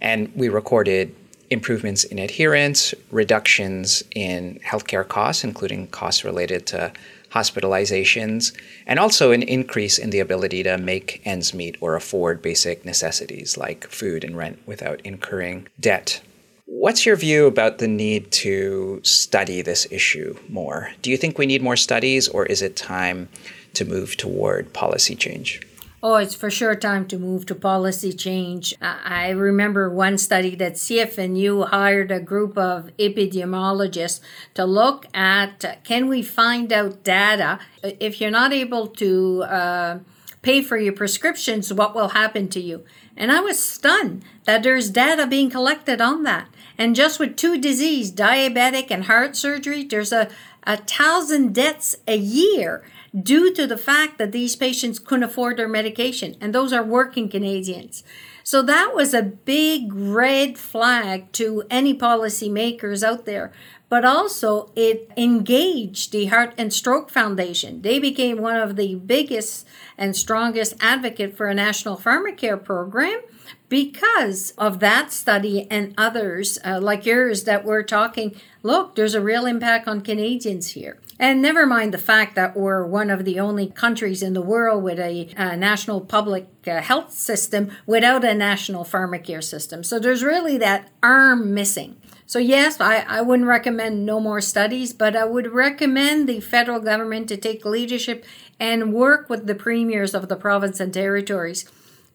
And 0.00 0.34
we 0.34 0.48
recorded 0.48 1.14
improvements 1.50 2.04
in 2.04 2.18
adherence, 2.18 2.94
reductions 3.10 4.02
in 4.14 4.60
healthcare 4.64 5.06
costs, 5.06 5.44
including 5.44 5.86
costs 5.88 6.24
related 6.24 6.66
to 6.66 6.92
hospitalizations, 7.30 8.52
and 8.86 8.98
also 8.98 9.32
an 9.32 9.42
increase 9.42 9.98
in 9.98 10.10
the 10.10 10.20
ability 10.20 10.62
to 10.62 10.78
make 10.78 11.20
ends 11.24 11.52
meet 11.52 11.76
or 11.80 11.94
afford 11.94 12.40
basic 12.42 12.84
necessities 12.84 13.56
like 13.56 13.86
food 13.88 14.24
and 14.24 14.36
rent 14.36 14.58
without 14.66 15.00
incurring 15.02 15.68
debt. 15.78 16.20
What's 16.66 17.06
your 17.06 17.16
view 17.16 17.46
about 17.46 17.78
the 17.78 17.88
need 17.88 18.30
to 18.32 19.00
study 19.02 19.62
this 19.62 19.86
issue 19.90 20.38
more? 20.48 20.90
Do 21.02 21.10
you 21.10 21.16
think 21.16 21.38
we 21.38 21.46
need 21.46 21.62
more 21.62 21.76
studies, 21.76 22.28
or 22.28 22.46
is 22.46 22.62
it 22.62 22.76
time 22.76 23.28
to 23.74 23.84
move 23.84 24.16
toward 24.16 24.72
policy 24.72 25.14
change? 25.14 25.60
Oh, 26.00 26.14
it's 26.14 26.36
for 26.36 26.48
sure 26.48 26.76
time 26.76 27.08
to 27.08 27.18
move 27.18 27.44
to 27.46 27.56
policy 27.56 28.12
change. 28.12 28.72
I 28.80 29.30
remember 29.30 29.90
one 29.90 30.16
study 30.16 30.54
that 30.54 30.74
CFNU 30.74 31.70
hired 31.70 32.12
a 32.12 32.20
group 32.20 32.56
of 32.56 32.92
epidemiologists 32.98 34.20
to 34.54 34.64
look 34.64 35.06
at 35.12 35.82
can 35.82 36.06
we 36.06 36.22
find 36.22 36.72
out 36.72 37.02
data 37.02 37.58
if 37.82 38.20
you're 38.20 38.30
not 38.30 38.52
able 38.52 38.86
to 38.86 39.42
uh, 39.42 39.98
pay 40.40 40.62
for 40.62 40.76
your 40.76 40.92
prescriptions, 40.92 41.74
what 41.74 41.96
will 41.96 42.10
happen 42.10 42.46
to 42.50 42.60
you? 42.60 42.84
And 43.16 43.32
I 43.32 43.40
was 43.40 43.60
stunned 43.60 44.22
that 44.44 44.62
there's 44.62 44.90
data 44.90 45.26
being 45.26 45.50
collected 45.50 46.00
on 46.00 46.22
that. 46.22 46.46
And 46.78 46.94
just 46.94 47.18
with 47.18 47.34
two 47.34 47.58
diseases, 47.60 48.12
diabetic 48.12 48.92
and 48.92 49.06
heart 49.06 49.34
surgery, 49.34 49.82
there's 49.82 50.12
a, 50.12 50.28
a 50.68 50.76
thousand 50.76 51.54
deaths 51.54 51.96
a 52.06 52.16
year 52.16 52.84
due 53.18 53.52
to 53.54 53.66
the 53.66 53.78
fact 53.78 54.18
that 54.18 54.32
these 54.32 54.54
patients 54.54 54.98
couldn't 54.98 55.24
afford 55.24 55.56
their 55.56 55.66
medication, 55.66 56.36
and 56.42 56.54
those 56.54 56.74
are 56.74 56.84
working 56.84 57.30
Canadians. 57.30 58.04
So 58.44 58.60
that 58.62 58.94
was 58.94 59.14
a 59.14 59.22
big 59.22 59.92
red 59.92 60.58
flag 60.58 61.32
to 61.32 61.64
any 61.70 61.94
policymakers 61.94 63.02
out 63.02 63.24
there. 63.24 63.50
But 63.88 64.04
also, 64.04 64.70
it 64.76 65.10
engaged 65.16 66.12
the 66.12 66.26
Heart 66.26 66.52
and 66.58 66.72
Stroke 66.72 67.08
Foundation. 67.08 67.80
They 67.80 67.98
became 67.98 68.42
one 68.42 68.56
of 68.56 68.76
the 68.76 68.96
biggest 68.96 69.66
and 69.96 70.14
strongest 70.14 70.74
advocate 70.80 71.34
for 71.34 71.46
a 71.46 71.54
national 71.54 71.96
pharmacare 71.96 72.62
program 72.62 73.20
because 73.68 74.52
of 74.58 74.80
that 74.80 75.12
study 75.12 75.66
and 75.70 75.94
others 75.98 76.58
uh, 76.64 76.80
like 76.80 77.04
yours 77.04 77.44
that 77.44 77.64
we're 77.64 77.82
talking 77.82 78.34
look 78.62 78.94
there's 78.94 79.14
a 79.14 79.20
real 79.20 79.46
impact 79.46 79.86
on 79.88 80.00
canadians 80.00 80.70
here. 80.72 80.98
And 81.20 81.42
never 81.42 81.66
mind 81.66 81.92
the 81.92 81.98
fact 81.98 82.36
that 82.36 82.56
we're 82.56 82.86
one 82.86 83.10
of 83.10 83.24
the 83.24 83.40
only 83.40 83.66
countries 83.66 84.22
in 84.22 84.34
the 84.34 84.42
world 84.42 84.84
with 84.84 85.00
a, 85.00 85.28
a 85.36 85.56
national 85.56 86.00
public 86.02 86.46
uh, 86.66 86.80
health 86.80 87.12
system 87.12 87.72
without 87.86 88.24
a 88.24 88.34
national 88.34 88.84
pharmacare 88.84 89.42
system. 89.42 89.82
So 89.82 89.98
there's 89.98 90.22
really 90.22 90.58
that 90.58 90.90
arm 91.02 91.54
missing. 91.54 91.96
So, 92.24 92.38
yes, 92.38 92.78
I, 92.78 92.98
I 93.08 93.22
wouldn't 93.22 93.48
recommend 93.48 94.04
no 94.04 94.20
more 94.20 94.42
studies, 94.42 94.92
but 94.92 95.16
I 95.16 95.24
would 95.24 95.50
recommend 95.50 96.28
the 96.28 96.40
federal 96.40 96.78
government 96.78 97.26
to 97.30 97.38
take 97.38 97.64
leadership 97.64 98.24
and 98.60 98.92
work 98.92 99.30
with 99.30 99.46
the 99.46 99.54
premiers 99.54 100.14
of 100.14 100.28
the 100.28 100.36
province 100.36 100.78
and 100.78 100.92
territories 100.92 101.64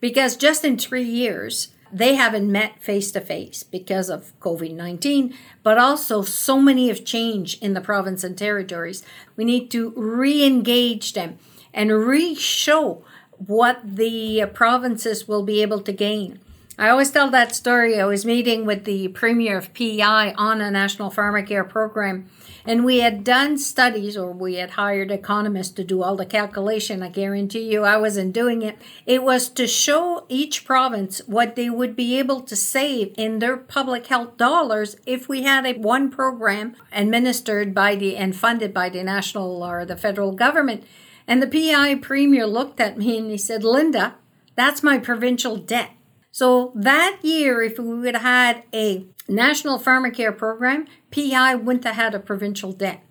because 0.03 0.35
just 0.35 0.65
in 0.65 0.77
three 0.77 1.05
years, 1.05 1.69
they 1.89 2.15
haven't 2.15 2.51
met 2.51 2.83
face 2.83 3.09
to 3.13 3.21
face 3.21 3.63
because 3.63 4.09
of 4.09 4.37
COVID 4.41 4.75
19, 4.75 5.33
but 5.63 5.77
also 5.77 6.21
so 6.21 6.59
many 6.59 6.89
have 6.89 7.05
changed 7.05 7.63
in 7.63 7.73
the 7.73 7.79
province 7.79 8.21
and 8.21 8.37
territories. 8.37 9.05
We 9.37 9.45
need 9.45 9.71
to 9.71 9.93
re 9.95 10.43
engage 10.43 11.13
them 11.13 11.37
and 11.73 11.89
re 11.89 12.35
show 12.35 13.05
what 13.37 13.79
the 13.81 14.45
provinces 14.53 15.25
will 15.25 15.43
be 15.43 15.61
able 15.61 15.79
to 15.79 15.93
gain. 15.93 16.41
I 16.77 16.89
always 16.89 17.11
tell 17.11 17.29
that 17.29 17.55
story. 17.55 17.97
I 17.97 18.03
was 18.03 18.25
meeting 18.25 18.65
with 18.65 18.83
the 18.83 19.07
premier 19.07 19.57
of 19.57 19.73
PEI 19.73 20.33
on 20.33 20.59
a 20.59 20.69
national 20.69 21.11
pharmacare 21.11 21.69
program, 21.69 22.29
and 22.65 22.85
we 22.85 22.99
had 22.99 23.23
done 23.23 23.57
studies, 23.57 24.15
or 24.15 24.31
we 24.31 24.55
had 24.55 24.71
hired 24.71 25.11
economists 25.11 25.71
to 25.71 25.83
do 25.83 26.01
all 26.01 26.15
the 26.15 26.25
calculation. 26.25 27.03
I 27.03 27.09
guarantee 27.09 27.71
you, 27.71 27.83
I 27.83 27.97
wasn't 27.97 28.33
doing 28.33 28.61
it. 28.61 28.77
It 29.05 29.23
was 29.23 29.49
to 29.49 29.67
show 29.67 30.25
each 30.29 30.65
province 30.65 31.21
what 31.25 31.55
they 31.55 31.69
would 31.69 31.95
be 31.95 32.17
able 32.19 32.41
to 32.41 32.55
save 32.55 33.13
in 33.17 33.39
their 33.39 33.57
public 33.57 34.07
health 34.07 34.37
dollars 34.37 34.95
if 35.05 35.27
we 35.27 35.43
had 35.43 35.65
a 35.65 35.73
one 35.73 36.09
program 36.09 36.75
administered 36.91 37.73
by 37.73 37.95
the 37.95 38.15
and 38.15 38.35
funded 38.35 38.73
by 38.73 38.89
the 38.89 39.03
national 39.03 39.63
or 39.63 39.85
the 39.85 39.97
federal 39.97 40.31
government. 40.31 40.83
And 41.27 41.41
the 41.41 41.47
PEI 41.47 41.95
premier 41.95 42.45
looked 42.45 42.79
at 42.79 42.97
me 42.97 43.17
and 43.17 43.31
he 43.31 43.37
said, 43.37 43.63
"Linda, 43.63 44.15
that's 44.55 44.83
my 44.83 44.97
provincial 44.97 45.57
debt." 45.57 45.91
So 46.33 46.71
that 46.73 47.19
year, 47.21 47.61
if 47.61 47.77
we 47.77 47.93
would 47.93 48.15
have 48.15 48.23
had 48.23 48.63
a 48.73 49.05
national 49.27 49.77
pharmacare 49.77 50.35
program, 50.35 50.87
PEI 51.11 51.53
wouldn't 51.53 51.85
have 51.85 51.95
had 51.95 52.15
a 52.15 52.19
provincial 52.19 52.73
debt. 52.73 53.03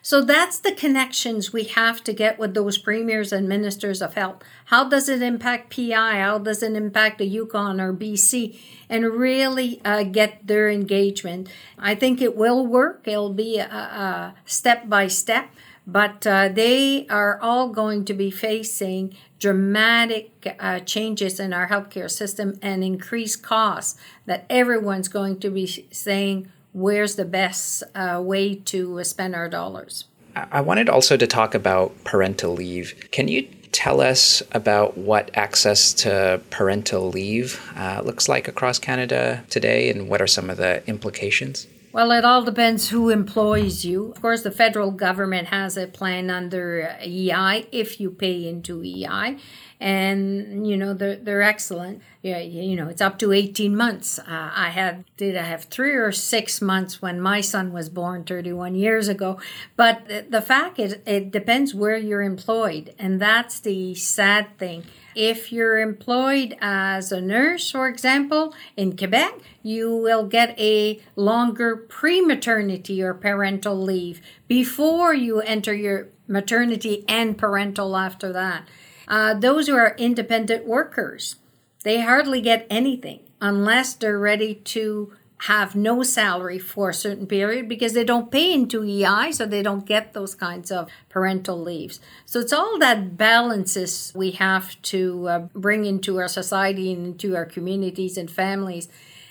So 0.00 0.22
that's 0.22 0.60
the 0.60 0.70
connections 0.70 1.52
we 1.52 1.64
have 1.64 2.04
to 2.04 2.12
get 2.12 2.38
with 2.38 2.54
those 2.54 2.78
premiers 2.78 3.32
and 3.32 3.48
ministers 3.48 4.00
of 4.00 4.14
health. 4.14 4.44
How 4.66 4.88
does 4.88 5.08
it 5.08 5.22
impact 5.22 5.70
PEI? 5.70 6.20
How 6.20 6.38
does 6.38 6.62
it 6.62 6.76
impact 6.76 7.18
the 7.18 7.26
Yukon 7.26 7.80
or 7.80 7.92
BC? 7.92 8.56
And 8.88 9.04
really 9.06 9.80
uh, 9.84 10.04
get 10.04 10.46
their 10.46 10.70
engagement. 10.70 11.48
I 11.76 11.96
think 11.96 12.22
it 12.22 12.36
will 12.36 12.64
work. 12.64 13.02
It'll 13.06 13.34
be 13.34 13.58
a, 13.58 13.66
a 13.66 14.34
step 14.46 14.88
by 14.88 15.08
step, 15.08 15.50
but 15.88 16.26
uh, 16.26 16.50
they 16.50 17.06
are 17.08 17.40
all 17.40 17.70
going 17.70 18.04
to 18.04 18.12
be 18.12 18.30
facing 18.30 19.16
dramatic 19.38 20.54
uh, 20.60 20.80
changes 20.80 21.40
in 21.40 21.54
our 21.54 21.68
healthcare 21.68 22.10
system 22.10 22.58
and 22.60 22.84
increased 22.84 23.42
costs 23.42 23.98
that 24.26 24.44
everyone's 24.50 25.08
going 25.08 25.40
to 25.40 25.48
be 25.48 25.66
saying 25.90 26.52
where's 26.74 27.16
the 27.16 27.24
best 27.24 27.82
uh, 27.94 28.20
way 28.22 28.54
to 28.54 29.02
spend 29.02 29.34
our 29.34 29.48
dollars. 29.48 30.04
I 30.36 30.60
wanted 30.60 30.90
also 30.90 31.16
to 31.16 31.26
talk 31.26 31.54
about 31.54 32.04
parental 32.04 32.52
leave. 32.52 32.94
Can 33.10 33.26
you 33.26 33.48
tell 33.72 34.02
us 34.02 34.42
about 34.52 34.98
what 34.98 35.30
access 35.34 35.94
to 35.94 36.40
parental 36.50 37.08
leave 37.08 37.60
uh, 37.76 38.02
looks 38.04 38.28
like 38.28 38.46
across 38.46 38.78
Canada 38.78 39.42
today 39.48 39.88
and 39.88 40.08
what 40.08 40.20
are 40.20 40.26
some 40.26 40.50
of 40.50 40.58
the 40.58 40.86
implications? 40.86 41.66
Well, 41.90 42.12
it 42.12 42.24
all 42.24 42.42
depends 42.42 42.90
who 42.90 43.08
employs 43.08 43.84
you. 43.84 44.10
Of 44.12 44.20
course, 44.20 44.42
the 44.42 44.50
federal 44.50 44.90
government 44.90 45.48
has 45.48 45.76
a 45.76 45.86
plan 45.86 46.28
under 46.28 46.96
EI 47.02 47.66
if 47.72 47.98
you 47.98 48.10
pay 48.10 48.46
into 48.46 48.84
EI, 48.84 49.38
and 49.80 50.66
you 50.66 50.76
know 50.76 50.92
they're 50.92 51.16
they're 51.16 51.40
excellent. 51.40 52.02
Yeah, 52.20 52.40
you 52.40 52.76
know 52.76 52.88
it's 52.88 53.00
up 53.00 53.18
to 53.20 53.32
eighteen 53.32 53.74
months. 53.74 54.18
Uh, 54.18 54.50
I 54.54 54.68
had 54.68 55.06
did 55.16 55.34
I 55.34 55.44
have 55.44 55.64
three 55.64 55.94
or 55.94 56.12
six 56.12 56.60
months 56.60 57.00
when 57.00 57.22
my 57.22 57.40
son 57.40 57.72
was 57.72 57.88
born 57.88 58.24
thirty 58.24 58.52
one 58.52 58.74
years 58.74 59.08
ago, 59.08 59.40
but 59.74 60.30
the 60.30 60.42
fact 60.42 60.78
is 60.78 60.98
it 61.06 61.30
depends 61.30 61.74
where 61.74 61.96
you're 61.96 62.22
employed, 62.22 62.94
and 62.98 63.18
that's 63.18 63.60
the 63.60 63.94
sad 63.94 64.58
thing 64.58 64.84
if 65.18 65.50
you're 65.50 65.80
employed 65.80 66.56
as 66.60 67.10
a 67.10 67.20
nurse, 67.20 67.72
for 67.72 67.88
example, 67.88 68.54
in 68.76 68.96
Quebec, 68.96 69.34
you 69.64 69.94
will 69.94 70.24
get 70.24 70.56
a 70.60 71.00
longer 71.16 71.76
pre 71.76 72.20
maternity 72.20 73.02
or 73.02 73.12
parental 73.14 73.76
leave 73.76 74.20
before 74.46 75.12
you 75.12 75.40
enter 75.40 75.74
your 75.74 76.06
maternity 76.28 77.04
and 77.08 77.36
parental 77.36 77.96
after 77.96 78.32
that. 78.32 78.68
Uh, 79.08 79.34
those 79.34 79.66
who 79.66 79.74
are 79.74 79.96
independent 79.98 80.64
workers, 80.64 81.34
they 81.82 82.00
hardly 82.00 82.40
get 82.40 82.64
anything 82.70 83.18
unless 83.40 83.94
they're 83.94 84.20
ready 84.20 84.54
to 84.54 85.12
have 85.42 85.76
no 85.76 86.02
salary 86.02 86.58
for 86.58 86.90
a 86.90 86.94
certain 86.94 87.26
period 87.26 87.68
because 87.68 87.92
they 87.92 88.04
don't 88.04 88.30
pay 88.30 88.52
into 88.52 88.84
EI, 88.84 89.30
so 89.30 89.46
they 89.46 89.62
don't 89.62 89.86
get 89.86 90.12
those 90.12 90.34
kinds 90.34 90.70
of 90.70 90.90
parental 91.08 91.60
leaves. 91.60 92.00
So 92.26 92.40
it's 92.40 92.52
all 92.52 92.78
that 92.78 93.16
balances 93.16 94.12
we 94.16 94.32
have 94.32 94.80
to 94.82 95.28
uh, 95.28 95.38
bring 95.54 95.84
into 95.84 96.18
our 96.18 96.28
society 96.28 96.92
and 96.92 97.06
into 97.06 97.36
our 97.36 97.46
communities 97.46 98.18
and 98.18 98.30
families. 98.30 98.88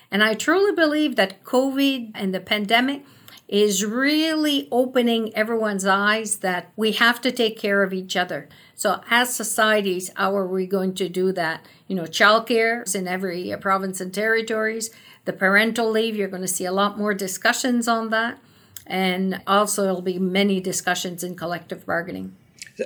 And 0.09 0.23
I 0.23 0.33
truly 0.33 0.73
believe 0.73 1.17
that 1.17 1.43
COVID 1.43 2.11
and 2.15 2.33
the 2.33 2.39
pandemic 2.39 3.03
is 3.47 3.85
really 3.85 4.67
opening 4.71 5.33
everyone's 5.35 5.85
eyes 5.85 6.37
that 6.37 6.71
we 6.75 6.91
have 6.93 7.21
to 7.21 7.31
take 7.31 7.57
care 7.57 7.81
of 7.81 7.93
each 7.93 8.15
other. 8.15 8.49
So, 8.75 9.01
as 9.09 9.33
societies, 9.33 10.11
how 10.15 10.35
are 10.35 10.47
we 10.47 10.65
going 10.65 10.93
to 10.95 11.09
do 11.09 11.31
that? 11.31 11.65
You 11.87 11.95
know, 11.95 12.03
childcare 12.03 12.85
is 12.85 12.93
in 12.93 13.07
every 13.07 13.53
province 13.59 14.01
and 14.01 14.13
territories. 14.13 14.91
The 15.27 15.33
parental 15.33 15.91
leave, 15.91 16.15
you're 16.15 16.29
going 16.29 16.41
to 16.41 16.47
see 16.47 16.63
a 16.63 16.71
lot 16.71 16.97
more 16.97 17.13
discussions 17.13 17.85
on 17.85 18.11
that. 18.11 18.39
And 18.85 19.41
also, 19.45 19.83
there'll 19.83 20.01
be 20.01 20.19
many 20.19 20.61
discussions 20.61 21.21
in 21.21 21.35
collective 21.35 21.85
bargaining. 21.85 22.33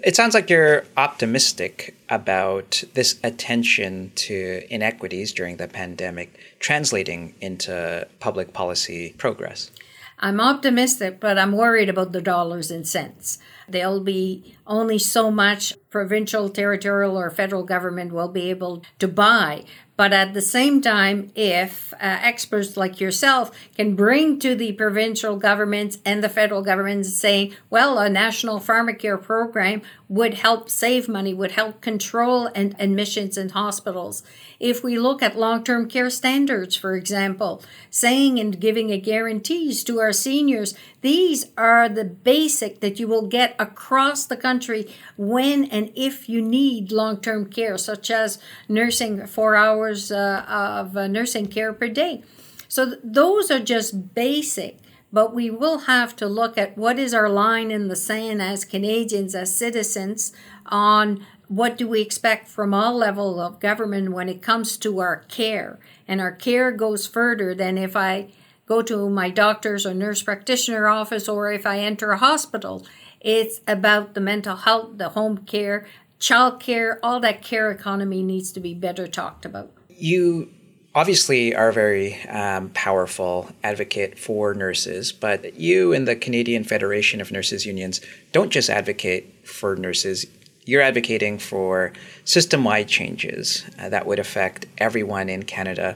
It 0.03 0.15
sounds 0.15 0.33
like 0.33 0.49
you're 0.49 0.83
optimistic 0.97 1.95
about 2.09 2.83
this 2.95 3.19
attention 3.23 4.11
to 4.15 4.63
inequities 4.71 5.33
during 5.33 5.57
the 5.57 5.67
pandemic 5.67 6.39
translating 6.59 7.35
into 7.41 8.07
public 8.19 8.53
policy 8.53 9.13
progress. 9.19 9.69
I'm 10.17 10.39
optimistic, 10.41 11.19
but 11.19 11.37
I'm 11.37 11.51
worried 11.51 11.89
about 11.89 12.11
the 12.11 12.21
dollars 12.21 12.71
and 12.71 12.87
cents. 12.87 13.37
There'll 13.67 14.03
be 14.03 14.55
only 14.65 14.97
so 14.97 15.29
much 15.29 15.73
provincial, 15.91 16.49
territorial, 16.49 17.17
or 17.17 17.29
federal 17.29 17.63
government 17.63 18.13
will 18.13 18.29
be 18.29 18.49
able 18.49 18.83
to 18.97 19.07
buy. 19.07 19.65
But 20.01 20.13
at 20.13 20.33
the 20.33 20.41
same 20.41 20.81
time, 20.81 21.31
if 21.35 21.93
uh, 21.93 21.97
experts 21.99 22.75
like 22.75 22.99
yourself 22.99 23.51
can 23.77 23.95
bring 23.95 24.39
to 24.39 24.55
the 24.55 24.71
provincial 24.71 25.37
governments 25.37 25.99
and 26.03 26.23
the 26.23 26.27
federal 26.27 26.63
governments 26.63 27.13
saying, 27.13 27.53
well, 27.69 27.99
a 27.99 28.09
national 28.09 28.59
pharmacare 28.59 29.21
program 29.21 29.83
would 30.09 30.33
help 30.33 30.71
save 30.71 31.07
money, 31.07 31.35
would 31.35 31.51
help 31.51 31.81
control 31.81 32.49
and 32.55 32.75
admissions 32.79 33.37
in 33.37 33.49
hospitals. 33.49 34.23
If 34.59 34.83
we 34.83 34.97
look 34.97 35.21
at 35.21 35.37
long 35.37 35.63
term 35.63 35.87
care 35.87 36.09
standards, 36.09 36.75
for 36.75 36.95
example, 36.95 37.61
saying 37.91 38.39
and 38.39 38.59
giving 38.59 38.91
a 38.91 38.99
guarantees 38.99 39.83
to 39.83 39.99
our 39.99 40.13
seniors, 40.13 40.73
these 41.01 41.45
are 41.57 41.87
the 41.87 42.05
basic 42.05 42.79
that 42.81 42.99
you 42.99 43.07
will 43.07 43.27
get 43.27 43.55
across 43.57 44.25
the 44.25 44.37
country 44.37 44.87
when 45.17 45.65
and 45.65 45.91
if 45.95 46.27
you 46.27 46.41
need 46.41 46.91
long 46.91 47.21
term 47.21 47.45
care, 47.45 47.77
such 47.77 48.11
as 48.11 48.39
nursing 48.67 49.25
four 49.27 49.55
hours 49.55 49.90
uh, 50.11 50.45
of 50.47 50.95
uh, 50.95 51.07
nursing 51.07 51.47
care 51.47 51.73
per 51.73 51.87
day. 51.87 52.23
So 52.67 52.85
th- 52.85 52.99
those 53.03 53.51
are 53.51 53.59
just 53.59 54.13
basic, 54.13 54.77
but 55.11 55.33
we 55.33 55.49
will 55.49 55.79
have 55.79 56.15
to 56.17 56.27
look 56.27 56.57
at 56.57 56.77
what 56.77 56.97
is 56.97 57.13
our 57.13 57.29
line 57.29 57.71
in 57.71 57.89
the 57.89 57.95
sand 57.95 58.41
as 58.41 58.63
Canadians, 58.63 59.35
as 59.35 59.53
citizens, 59.53 60.31
on 60.67 61.25
what 61.47 61.77
do 61.77 61.85
we 61.85 61.99
expect 61.99 62.47
from 62.47 62.73
all 62.73 62.95
level 62.95 63.41
of 63.41 63.59
government 63.59 64.13
when 64.13 64.29
it 64.29 64.41
comes 64.41 64.77
to 64.77 64.99
our 64.99 65.17
care. 65.27 65.79
And 66.07 66.21
our 66.21 66.31
care 66.31 66.71
goes 66.71 67.05
further 67.05 67.53
than 67.53 67.77
if 67.77 67.93
I 67.97 68.29
go 68.65 68.81
to 68.81 69.09
my 69.09 69.29
doctor's 69.29 69.85
or 69.85 69.93
nurse 69.93 70.23
practitioner 70.23 70.87
office 70.87 71.27
or 71.27 71.51
if 71.51 71.65
I 71.65 71.79
enter 71.79 72.11
a 72.11 72.17
hospital. 72.17 72.85
It's 73.19 73.59
about 73.67 74.13
the 74.13 74.21
mental 74.21 74.55
health, 74.55 74.97
the 74.97 75.09
home 75.09 75.39
care, 75.39 75.85
child 76.19 76.61
care, 76.61 76.97
all 77.03 77.19
that 77.19 77.41
care 77.41 77.69
economy 77.69 78.23
needs 78.23 78.53
to 78.53 78.61
be 78.61 78.73
better 78.73 79.07
talked 79.07 79.43
about. 79.43 79.73
You 80.01 80.49
obviously 80.95 81.53
are 81.53 81.69
a 81.69 81.73
very 81.73 82.19
um, 82.23 82.69
powerful 82.69 83.51
advocate 83.63 84.17
for 84.17 84.55
nurses, 84.55 85.11
but 85.11 85.59
you 85.59 85.93
and 85.93 86.07
the 86.07 86.15
Canadian 86.15 86.63
Federation 86.63 87.21
of 87.21 87.31
Nurses 87.31 87.67
Unions 87.67 88.01
don't 88.31 88.49
just 88.49 88.67
advocate 88.67 89.47
for 89.47 89.75
nurses. 89.75 90.25
You're 90.65 90.81
advocating 90.81 91.37
for 91.37 91.93
system 92.25 92.63
wide 92.63 92.87
changes 92.87 93.63
uh, 93.77 93.89
that 93.89 94.07
would 94.07 94.17
affect 94.17 94.65
everyone 94.79 95.29
in 95.29 95.43
Canada. 95.43 95.95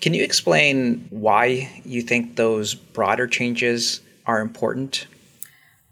Can 0.00 0.14
you 0.14 0.24
explain 0.24 1.06
why 1.10 1.82
you 1.84 2.00
think 2.00 2.36
those 2.36 2.74
broader 2.74 3.26
changes 3.26 4.00
are 4.24 4.40
important? 4.40 5.06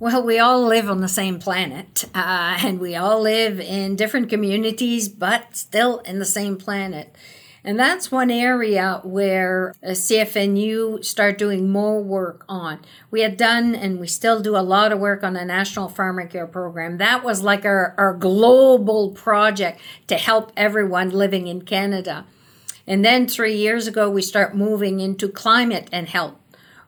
Well, 0.01 0.25
we 0.25 0.39
all 0.39 0.67
live 0.67 0.91
on 0.91 1.01
the 1.01 1.09
same 1.09 1.39
planet, 1.39 2.05
uh, 2.15 2.59
and 2.61 2.81
we 2.81 2.97
all 2.97 3.21
live 3.21 3.61
in 3.61 3.97
different 3.97 4.29
communities, 4.29 5.09
but 5.09 5.57
still 5.57 6.01
in 6.01 6.19
the 6.19 6.25
same 6.25 6.57
planet. 6.57 7.14
And 7.66 7.81
that's 7.81 8.12
one 8.12 8.31
area 8.31 9.00
where 9.05 9.74
CFNU 9.83 11.03
start 11.03 11.38
doing 11.38 11.70
more 11.70 12.03
work 12.03 12.44
on. 12.46 12.81
We 13.11 13.22
had 13.22 13.38
done 13.38 13.74
and 13.74 13.98
we 13.98 14.07
still 14.07 14.42
do 14.42 14.55
a 14.55 14.59
lot 14.59 14.92
of 14.92 14.98
work 14.98 15.24
on 15.24 15.33
the 15.33 15.46
national 15.46 15.88
pharmacare 15.88 16.50
program. 16.50 16.98
That 16.98 17.24
was 17.24 17.42
like 17.42 17.64
our, 17.64 17.94
our 17.96 18.12
global 18.12 19.12
project 19.12 19.81
to 20.09 20.16
help 20.16 20.53
everyone 20.59 21.09
living 21.09 21.46
in 21.46 21.62
Canada. 21.62 22.27
And 22.87 23.03
then 23.03 23.27
three 23.27 23.57
years 23.57 23.87
ago, 23.87 24.11
we 24.11 24.20
start 24.20 24.55
moving 24.55 25.00
into 25.00 25.27
climate 25.29 25.88
and 25.90 26.07
health 26.07 26.35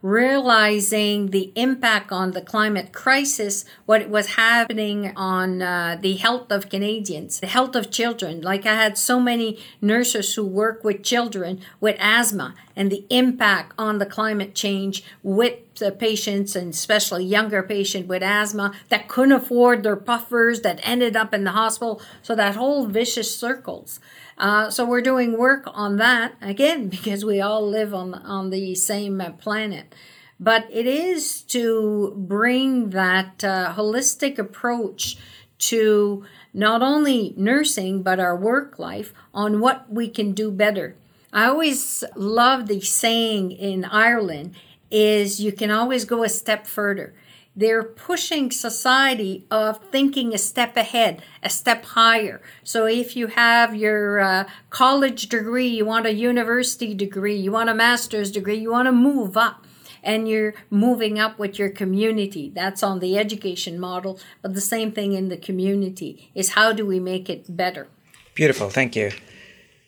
realizing 0.07 1.31
the 1.31 1.53
impact 1.57 2.13
on 2.13 2.31
the 2.31 2.41
climate 2.41 2.93
crisis, 2.93 3.65
what 3.87 4.09
was 4.09 4.37
happening 4.37 5.13
on 5.17 5.61
uh, 5.61 5.99
the 6.01 6.15
health 6.15 6.53
of 6.53 6.69
Canadians, 6.69 7.41
the 7.41 7.49
health 7.49 7.75
of 7.75 7.91
children. 7.91 8.41
Like 8.41 8.65
I 8.67 8.75
had 8.75 8.97
so 8.97 9.19
many 9.19 9.59
nurses 9.81 10.33
who 10.37 10.47
work 10.47 10.85
with 10.85 11.03
children 11.03 11.61
with 11.81 11.97
asthma 11.99 12.55
and 12.77 12.93
the 12.93 13.05
impact 13.11 13.73
on 13.77 13.99
the 13.99 14.07
climate 14.07 14.55
change 14.55 15.03
with 15.25 15.55
the 15.79 15.91
patients 15.91 16.55
and 16.55 16.73
especially 16.73 17.25
younger 17.25 17.63
patient 17.65 18.07
with 18.07 18.23
asthma 18.23 18.73
that 18.91 19.09
couldn't 19.09 19.33
afford 19.33 19.83
their 19.83 19.97
puffers 19.97 20.61
that 20.61 20.79
ended 20.85 21.17
up 21.17 21.35
in 21.35 21.43
the 21.43 21.51
hospital. 21.51 22.01
So 22.23 22.37
that 22.37 22.55
whole 22.55 22.87
vicious 22.87 23.35
circles. 23.35 23.99
Uh, 24.39 24.71
so 24.71 24.85
we're 24.85 25.01
doing 25.01 25.39
work 25.39 25.65
on 25.73 25.97
that 25.97 26.35
again 26.41 26.89
because 26.97 27.25
we 27.25 27.41
all 27.41 27.67
live 27.67 27.95
on 27.95 28.15
on 28.15 28.51
the 28.51 28.75
same 28.75 29.21
uh, 29.21 29.31
planet. 29.33 29.95
But 30.39 30.67
it 30.71 30.87
is 30.87 31.41
to 31.45 32.13
bring 32.17 32.91
that 32.91 33.43
uh, 33.43 33.73
holistic 33.75 34.39
approach 34.39 35.17
to 35.59 36.27
not 36.53 36.83
only 36.83 37.33
nursing 37.37 38.03
but 38.03 38.21
our 38.21 38.37
work 38.37 38.79
life 38.79 39.15
on 39.33 39.61
what 39.61 39.91
we 39.91 40.09
can 40.09 40.33
do 40.33 40.51
better. 40.51 40.97
I 41.33 41.47
always 41.47 42.05
love 42.15 42.67
the 42.67 42.81
saying 42.81 43.53
in 43.53 43.85
Ireland 43.85 44.55
is 44.91 45.41
you 45.41 45.53
can 45.53 45.71
always 45.71 46.05
go 46.05 46.23
a 46.23 46.29
step 46.29 46.67
further 46.67 47.15
they're 47.57 47.83
pushing 47.83 48.51
society 48.51 49.47
of 49.51 49.83
thinking 49.91 50.35
a 50.35 50.39
step 50.39 50.77
ahead, 50.77 51.23
a 51.43 51.49
step 51.49 51.85
higher. 51.87 52.43
So 52.63 52.87
if 52.87 53.17
you 53.17 53.29
have 53.29 53.75
your 53.75 54.21
uh, 54.21 54.49
college 54.69 55.29
degree, 55.29 55.69
you 55.69 55.87
want 55.87 56.07
a 56.07 56.13
university 56.13 56.93
degree, 56.95 57.37
you 57.37 57.51
want 57.51 57.71
a 57.71 57.75
master's 57.75 58.31
degree, 58.31 58.59
you 58.59 58.71
want 58.71 58.87
to 58.87 58.93
move 58.93 59.37
up 59.37 59.65
and 60.03 60.29
you're 60.29 60.55
moving 60.71 61.19
up 61.19 61.39
with 61.39 61.59
your 61.59 61.71
community. 61.71 62.51
That's 62.55 62.83
on 62.83 63.01
the 63.01 63.19
education 63.19 63.81
model, 63.81 64.21
but 64.43 64.55
the 64.55 64.61
same 64.61 64.93
thing 64.93 65.15
in 65.15 65.29
the 65.29 65.37
community 65.37 66.31
is 66.35 66.51
how 66.51 66.73
do 66.73 66.85
we 66.85 67.01
make 67.01 67.31
it 67.31 67.57
better? 67.57 67.89
Beautiful, 68.35 68.69
thank 68.69 68.95
you. 68.95 69.13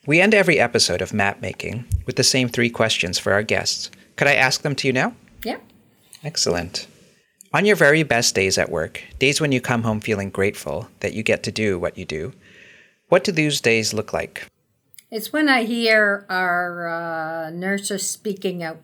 We 0.06 0.22
end 0.22 0.32
every 0.32 0.58
episode 0.58 1.02
of 1.02 1.12
map 1.12 1.42
making 1.42 1.84
with 2.06 2.16
the 2.16 2.24
same 2.24 2.48
three 2.48 2.70
questions 2.70 3.18
for 3.18 3.34
our 3.34 3.42
guests. 3.42 3.90
Could 4.16 4.26
I 4.26 4.34
ask 4.34 4.62
them 4.62 4.74
to 4.76 4.86
you 4.86 4.92
now? 4.94 5.14
Yeah. 5.44 5.58
Excellent. 6.24 6.88
On 7.50 7.64
your 7.64 7.76
very 7.76 8.02
best 8.02 8.34
days 8.34 8.58
at 8.58 8.68
work, 8.68 9.02
days 9.18 9.40
when 9.40 9.52
you 9.52 9.60
come 9.62 9.82
home 9.82 10.00
feeling 10.00 10.28
grateful 10.28 10.88
that 11.00 11.14
you 11.14 11.22
get 11.22 11.42
to 11.44 11.50
do 11.50 11.78
what 11.78 11.96
you 11.96 12.04
do, 12.04 12.34
what 13.08 13.24
do 13.24 13.32
those 13.32 13.62
days 13.62 13.94
look 13.94 14.12
like? 14.12 14.46
It's 15.10 15.32
when 15.32 15.48
I 15.48 15.64
hear 15.64 16.26
our 16.28 16.88
uh, 16.88 17.50
nurses 17.50 18.06
speaking 18.06 18.62
out. 18.62 18.80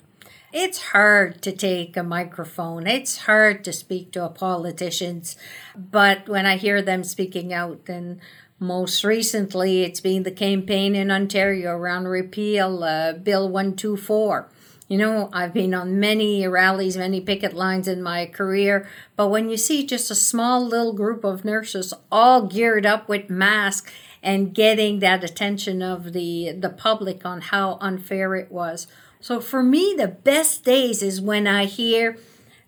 It's 0.50 0.92
hard 0.92 1.42
to 1.42 1.53
take 1.53 1.94
a 1.94 2.03
microphone. 2.03 2.87
It's 2.87 3.18
hard 3.29 3.64
to 3.64 3.72
speak 3.72 4.12
to 4.12 4.27
politicians, 4.31 5.37
but 5.77 6.27
when 6.27 6.46
I 6.46 6.57
hear 6.57 6.81
them 6.81 7.05
speaking 7.05 7.53
out, 7.53 7.83
and 7.88 8.18
most 8.59 9.05
recently 9.05 9.83
it's 9.83 10.00
been 10.00 10.22
the 10.22 10.31
campaign 10.31 10.94
in 10.94 11.11
Ontario 11.11 11.72
around 11.72 12.09
repeal 12.09 12.83
uh, 12.83 13.12
Bill 13.12 13.46
124 13.46 14.48
You 14.94 14.98
know, 14.98 15.28
I've 15.33 15.52
been 15.52 15.74
on 15.74 15.98
many 15.98 16.46
rallies, 16.46 16.96
many 16.96 17.20
picket 17.20 17.52
lines 17.52 17.88
in 17.88 18.00
my 18.00 18.26
career, 18.26 18.87
but 19.16 19.26
when 19.26 19.50
you 19.50 19.57
see 19.57 19.85
just 19.85 20.09
a 20.09 20.14
small 20.14 20.64
little 20.64 20.92
group 20.92 21.24
of 21.24 21.44
nurses 21.44 21.92
all 22.12 22.46
geared 22.46 22.87
up 22.87 23.09
with 23.09 23.28
masks 23.28 23.90
and 24.22 24.54
getting 24.54 25.00
that 25.00 25.24
attention 25.24 25.83
of 25.83 26.12
the 26.12 26.52
the 26.52 26.68
public 26.68 27.26
on 27.26 27.40
how 27.40 27.76
unfair 27.80 28.37
it 28.37 28.52
was. 28.52 28.87
So 29.18 29.40
for 29.40 29.64
me 29.64 29.96
the 29.98 30.07
best 30.07 30.64
days 30.64 31.02
is 31.02 31.20
when 31.20 31.48
I 31.48 31.64
hear 31.64 32.16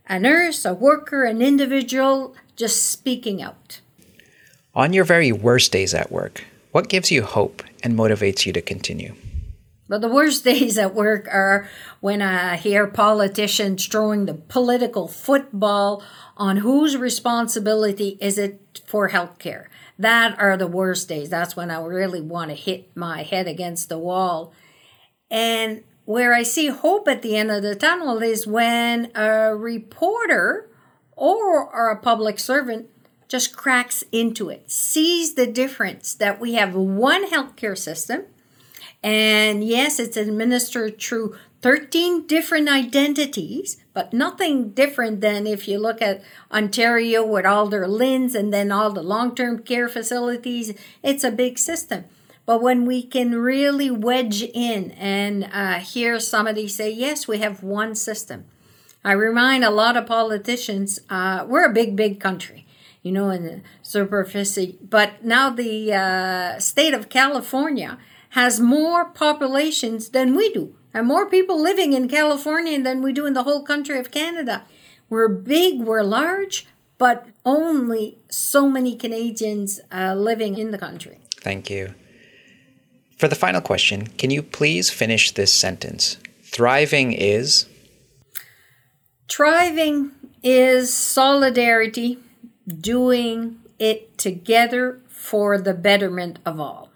a 0.08 0.18
nurse, 0.18 0.64
a 0.64 0.74
worker, 0.74 1.22
an 1.22 1.40
individual 1.40 2.34
just 2.56 2.90
speaking 2.90 3.40
out. 3.40 3.80
On 4.74 4.92
your 4.92 5.04
very 5.04 5.30
worst 5.30 5.70
days 5.70 5.94
at 5.94 6.10
work, 6.10 6.42
what 6.72 6.88
gives 6.88 7.12
you 7.12 7.22
hope 7.22 7.62
and 7.84 7.96
motivates 7.96 8.46
you 8.46 8.52
to 8.52 8.60
continue? 8.60 9.14
But 9.88 10.00
the 10.00 10.08
worst 10.08 10.44
days 10.52 10.78
at 10.78 10.94
work 10.94 11.28
are 11.30 11.68
when 12.00 12.22
I 12.22 12.56
hear 12.56 12.86
politicians 12.86 13.86
throwing 13.86 14.26
the 14.26 14.34
political 14.34 15.08
football 15.08 16.02
on 16.36 16.58
whose 16.58 16.96
responsibility 16.96 18.18
is 18.20 18.38
it 18.38 18.82
for 18.86 19.10
healthcare. 19.10 19.66
That 19.98 20.38
are 20.38 20.56
the 20.56 20.66
worst 20.66 21.08
days. 21.08 21.30
That's 21.30 21.56
when 21.56 21.70
I 21.70 21.80
really 21.82 22.20
want 22.20 22.50
to 22.50 22.56
hit 22.56 22.94
my 22.94 23.22
head 23.22 23.46
against 23.48 23.88
the 23.88 23.98
wall. 23.98 24.52
And 25.30 25.84
where 26.04 26.34
I 26.34 26.42
see 26.42 26.68
hope 26.68 27.08
at 27.08 27.22
the 27.22 27.36
end 27.36 27.50
of 27.50 27.62
the 27.62 27.74
tunnel 27.74 28.22
is 28.22 28.46
when 28.46 29.10
a 29.14 29.54
reporter 29.54 30.70
or, 31.16 31.90
a 31.90 31.96
public 31.96 32.38
servant 32.38 32.88
just 33.26 33.56
cracks 33.56 34.04
into 34.12 34.50
it, 34.50 34.70
sees 34.70 35.34
the 35.34 35.46
difference 35.46 36.14
that 36.14 36.38
we 36.38 36.54
have 36.54 36.74
one 36.74 37.28
healthcare 37.28 37.76
system 37.76 38.24
and 39.06 39.62
yes, 39.62 40.00
it's 40.00 40.16
administered 40.16 40.98
through 41.00 41.36
13 41.62 42.26
different 42.26 42.68
identities, 42.68 43.76
but 43.94 44.12
nothing 44.12 44.70
different 44.70 45.20
than 45.20 45.46
if 45.46 45.68
you 45.68 45.78
look 45.78 46.02
at 46.02 46.24
Ontario 46.50 47.24
with 47.24 47.46
all 47.46 47.68
their 47.68 47.86
LHINs 47.86 48.34
and 48.34 48.52
then 48.52 48.72
all 48.72 48.90
the 48.90 49.04
long 49.04 49.32
term 49.36 49.60
care 49.60 49.88
facilities. 49.88 50.74
It's 51.04 51.22
a 51.22 51.30
big 51.30 51.56
system. 51.56 52.06
But 52.46 52.60
when 52.60 52.84
we 52.84 53.00
can 53.00 53.36
really 53.36 53.92
wedge 53.92 54.42
in 54.42 54.90
and 54.90 55.48
uh, 55.52 55.74
hear 55.74 56.18
somebody 56.18 56.66
say, 56.66 56.90
yes, 56.90 57.28
we 57.28 57.38
have 57.38 57.62
one 57.62 57.94
system. 57.94 58.46
I 59.04 59.12
remind 59.12 59.62
a 59.62 59.70
lot 59.70 59.96
of 59.96 60.06
politicians, 60.06 60.98
uh, 61.08 61.46
we're 61.46 61.70
a 61.70 61.72
big, 61.72 61.94
big 61.94 62.18
country 62.18 62.66
you 63.02 63.12
know, 63.12 63.30
in 63.30 63.44
the 63.44 63.60
superficie. 63.82 64.76
But 64.82 65.24
now 65.24 65.48
the 65.48 65.94
uh, 65.94 66.58
state 66.58 66.92
of 66.92 67.08
California 67.08 67.98
has 68.36 68.60
more 68.60 69.06
populations 69.06 70.10
than 70.10 70.36
we 70.36 70.52
do, 70.52 70.76
and 70.92 71.06
more 71.06 71.24
people 71.24 71.58
living 71.58 71.94
in 71.94 72.06
California 72.06 72.78
than 72.82 73.00
we 73.00 73.10
do 73.10 73.24
in 73.24 73.32
the 73.32 73.44
whole 73.44 73.62
country 73.62 73.98
of 73.98 74.10
Canada. 74.10 74.62
We're 75.08 75.28
big, 75.28 75.80
we're 75.80 76.02
large, 76.02 76.66
but 76.98 77.28
only 77.46 78.18
so 78.28 78.68
many 78.68 78.94
Canadians 78.94 79.80
uh, 79.90 80.14
living 80.14 80.58
in 80.58 80.70
the 80.70 80.76
country. 80.76 81.18
Thank 81.40 81.70
you. 81.70 81.94
For 83.16 83.26
the 83.26 83.34
final 83.34 83.62
question, 83.62 84.06
can 84.18 84.28
you 84.30 84.42
please 84.42 84.90
finish 84.90 85.30
this 85.30 85.54
sentence? 85.54 86.18
Thriving 86.42 87.14
is? 87.14 87.64
Thriving 89.30 90.10
is 90.42 90.92
solidarity, 90.92 92.18
doing 92.68 93.60
it 93.78 94.18
together 94.18 95.00
for 95.08 95.56
the 95.56 95.72
betterment 95.72 96.38
of 96.44 96.60
all 96.60 96.86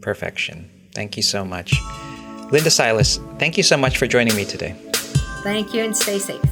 perfection. 0.00 0.70
Thank 0.94 1.16
you 1.16 1.22
so 1.22 1.44
much. 1.44 1.74
Linda 2.50 2.70
Silas, 2.70 3.18
thank 3.38 3.56
you 3.56 3.62
so 3.62 3.76
much 3.76 3.98
for 3.98 4.06
joining 4.06 4.34
me 4.34 4.44
today. 4.44 4.74
Thank 5.42 5.74
you 5.74 5.84
and 5.84 5.96
stay 5.96 6.18
safe. 6.18 6.42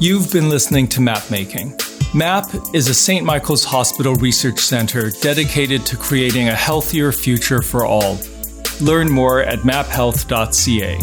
You've 0.00 0.32
been 0.32 0.48
listening 0.48 0.86
to 0.88 1.00
Map 1.00 1.30
Making. 1.30 1.76
MAP 2.14 2.46
is 2.72 2.88
a 2.88 2.94
St. 2.94 3.24
Michael's 3.24 3.64
Hospital 3.64 4.14
research 4.14 4.60
center 4.60 5.10
dedicated 5.10 5.84
to 5.86 5.96
creating 5.96 6.48
a 6.48 6.54
healthier 6.54 7.12
future 7.12 7.60
for 7.60 7.84
all. 7.84 8.18
Learn 8.80 9.10
more 9.10 9.42
at 9.42 9.58
maphealth.ca. 9.60 10.98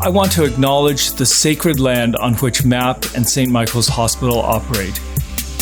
I 0.00 0.08
want 0.08 0.32
to 0.32 0.44
acknowledge 0.44 1.12
the 1.12 1.26
sacred 1.26 1.80
land 1.80 2.16
on 2.16 2.34
which 2.34 2.64
MAP 2.64 3.04
and 3.14 3.28
St. 3.28 3.50
Michael's 3.50 3.88
Hospital 3.88 4.38
operate. 4.38 4.98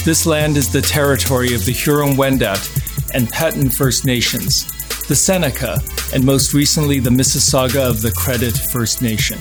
This 0.05 0.27
land 0.27 0.57
is 0.57 0.73
the 0.73 0.83
territory 0.83 1.55
of 1.55 1.65
the 1.65 1.71
Huron-Wendat 1.71 3.15
and 3.15 3.29
Petun 3.29 3.73
First 3.73 4.05
Nations, 4.05 4.67
the 5.07 5.15
Seneca, 5.15 5.79
and 6.12 6.25
most 6.25 6.53
recently 6.55 6.99
the 6.99 7.09
Mississauga 7.09 7.88
of 7.88 8.03
the 8.03 8.11
Credit 8.11 8.53
First 8.53 9.01
Nation. 9.01 9.38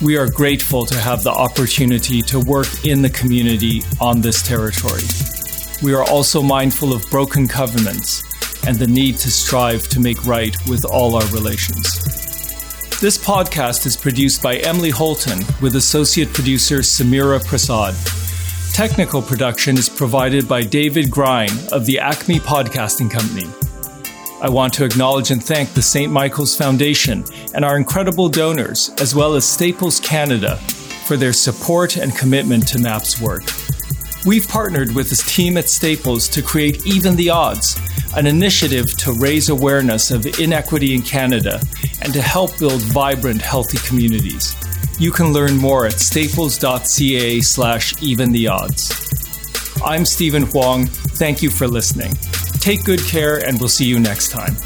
We 0.00 0.16
are 0.16 0.30
grateful 0.30 0.86
to 0.86 0.94
have 0.94 1.24
the 1.24 1.32
opportunity 1.32 2.22
to 2.22 2.38
work 2.38 2.68
in 2.84 3.02
the 3.02 3.10
community 3.10 3.82
on 4.00 4.20
this 4.20 4.40
territory. 4.46 5.02
We 5.82 5.94
are 5.94 6.08
also 6.08 6.42
mindful 6.42 6.92
of 6.92 7.04
broken 7.10 7.48
covenants 7.48 8.22
and 8.64 8.76
the 8.76 8.86
need 8.86 9.16
to 9.18 9.32
strive 9.32 9.88
to 9.88 9.98
make 9.98 10.24
right 10.24 10.56
with 10.68 10.84
all 10.84 11.16
our 11.16 11.26
relations. 11.32 11.98
This 13.00 13.18
podcast 13.18 13.84
is 13.86 13.96
produced 13.96 14.44
by 14.44 14.58
Emily 14.58 14.90
Holton 14.90 15.40
with 15.60 15.74
associate 15.74 16.32
producer 16.32 16.78
Samira 16.78 17.44
Prasad. 17.44 17.96
Technical 18.72 19.20
production 19.20 19.76
is 19.76 19.90
provided 19.90 20.48
by 20.48 20.62
David 20.62 21.10
Grine 21.10 21.50
of 21.72 21.84
the 21.84 21.98
Acme 21.98 22.40
Podcasting 22.40 23.10
Company. 23.10 23.46
I 24.40 24.48
want 24.48 24.72
to 24.74 24.84
acknowledge 24.86 25.30
and 25.30 25.44
thank 25.44 25.74
the 25.74 25.82
St. 25.82 26.10
Michael's 26.10 26.56
Foundation 26.56 27.22
and 27.54 27.66
our 27.66 27.76
incredible 27.76 28.30
donors, 28.30 28.90
as 28.98 29.14
well 29.14 29.34
as 29.34 29.44
Staples 29.44 30.00
Canada, 30.00 30.56
for 31.06 31.18
their 31.18 31.34
support 31.34 31.98
and 31.98 32.16
commitment 32.16 32.66
to 32.68 32.78
MAP's 32.78 33.20
work. 33.20 33.42
We've 34.24 34.48
partnered 34.48 34.94
with 34.94 35.10
this 35.10 35.22
team 35.22 35.58
at 35.58 35.68
Staples 35.68 36.26
to 36.28 36.40
create 36.40 36.86
Even 36.86 37.14
the 37.14 37.28
Odds, 37.28 37.78
an 38.16 38.26
initiative 38.26 38.96
to 39.00 39.12
raise 39.12 39.50
awareness 39.50 40.10
of 40.10 40.24
inequity 40.40 40.94
in 40.94 41.02
Canada 41.02 41.60
and 42.00 42.14
to 42.14 42.22
help 42.22 42.58
build 42.58 42.80
vibrant, 42.80 43.42
healthy 43.42 43.78
communities. 43.86 44.56
You 44.98 45.10
can 45.10 45.32
learn 45.32 45.56
more 45.56 45.86
at 45.86 46.00
staples.ca 46.00 47.40
slash 47.40 48.00
even 48.02 48.32
the 48.32 48.48
odds. 48.48 49.12
I'm 49.84 50.04
Stephen 50.04 50.44
Hwang. 50.44 50.86
Thank 50.86 51.42
you 51.42 51.50
for 51.50 51.66
listening. 51.66 52.12
Take 52.60 52.84
good 52.84 53.00
care, 53.00 53.38
and 53.46 53.58
we'll 53.58 53.68
see 53.68 53.84
you 53.86 53.98
next 53.98 54.30
time. 54.30 54.56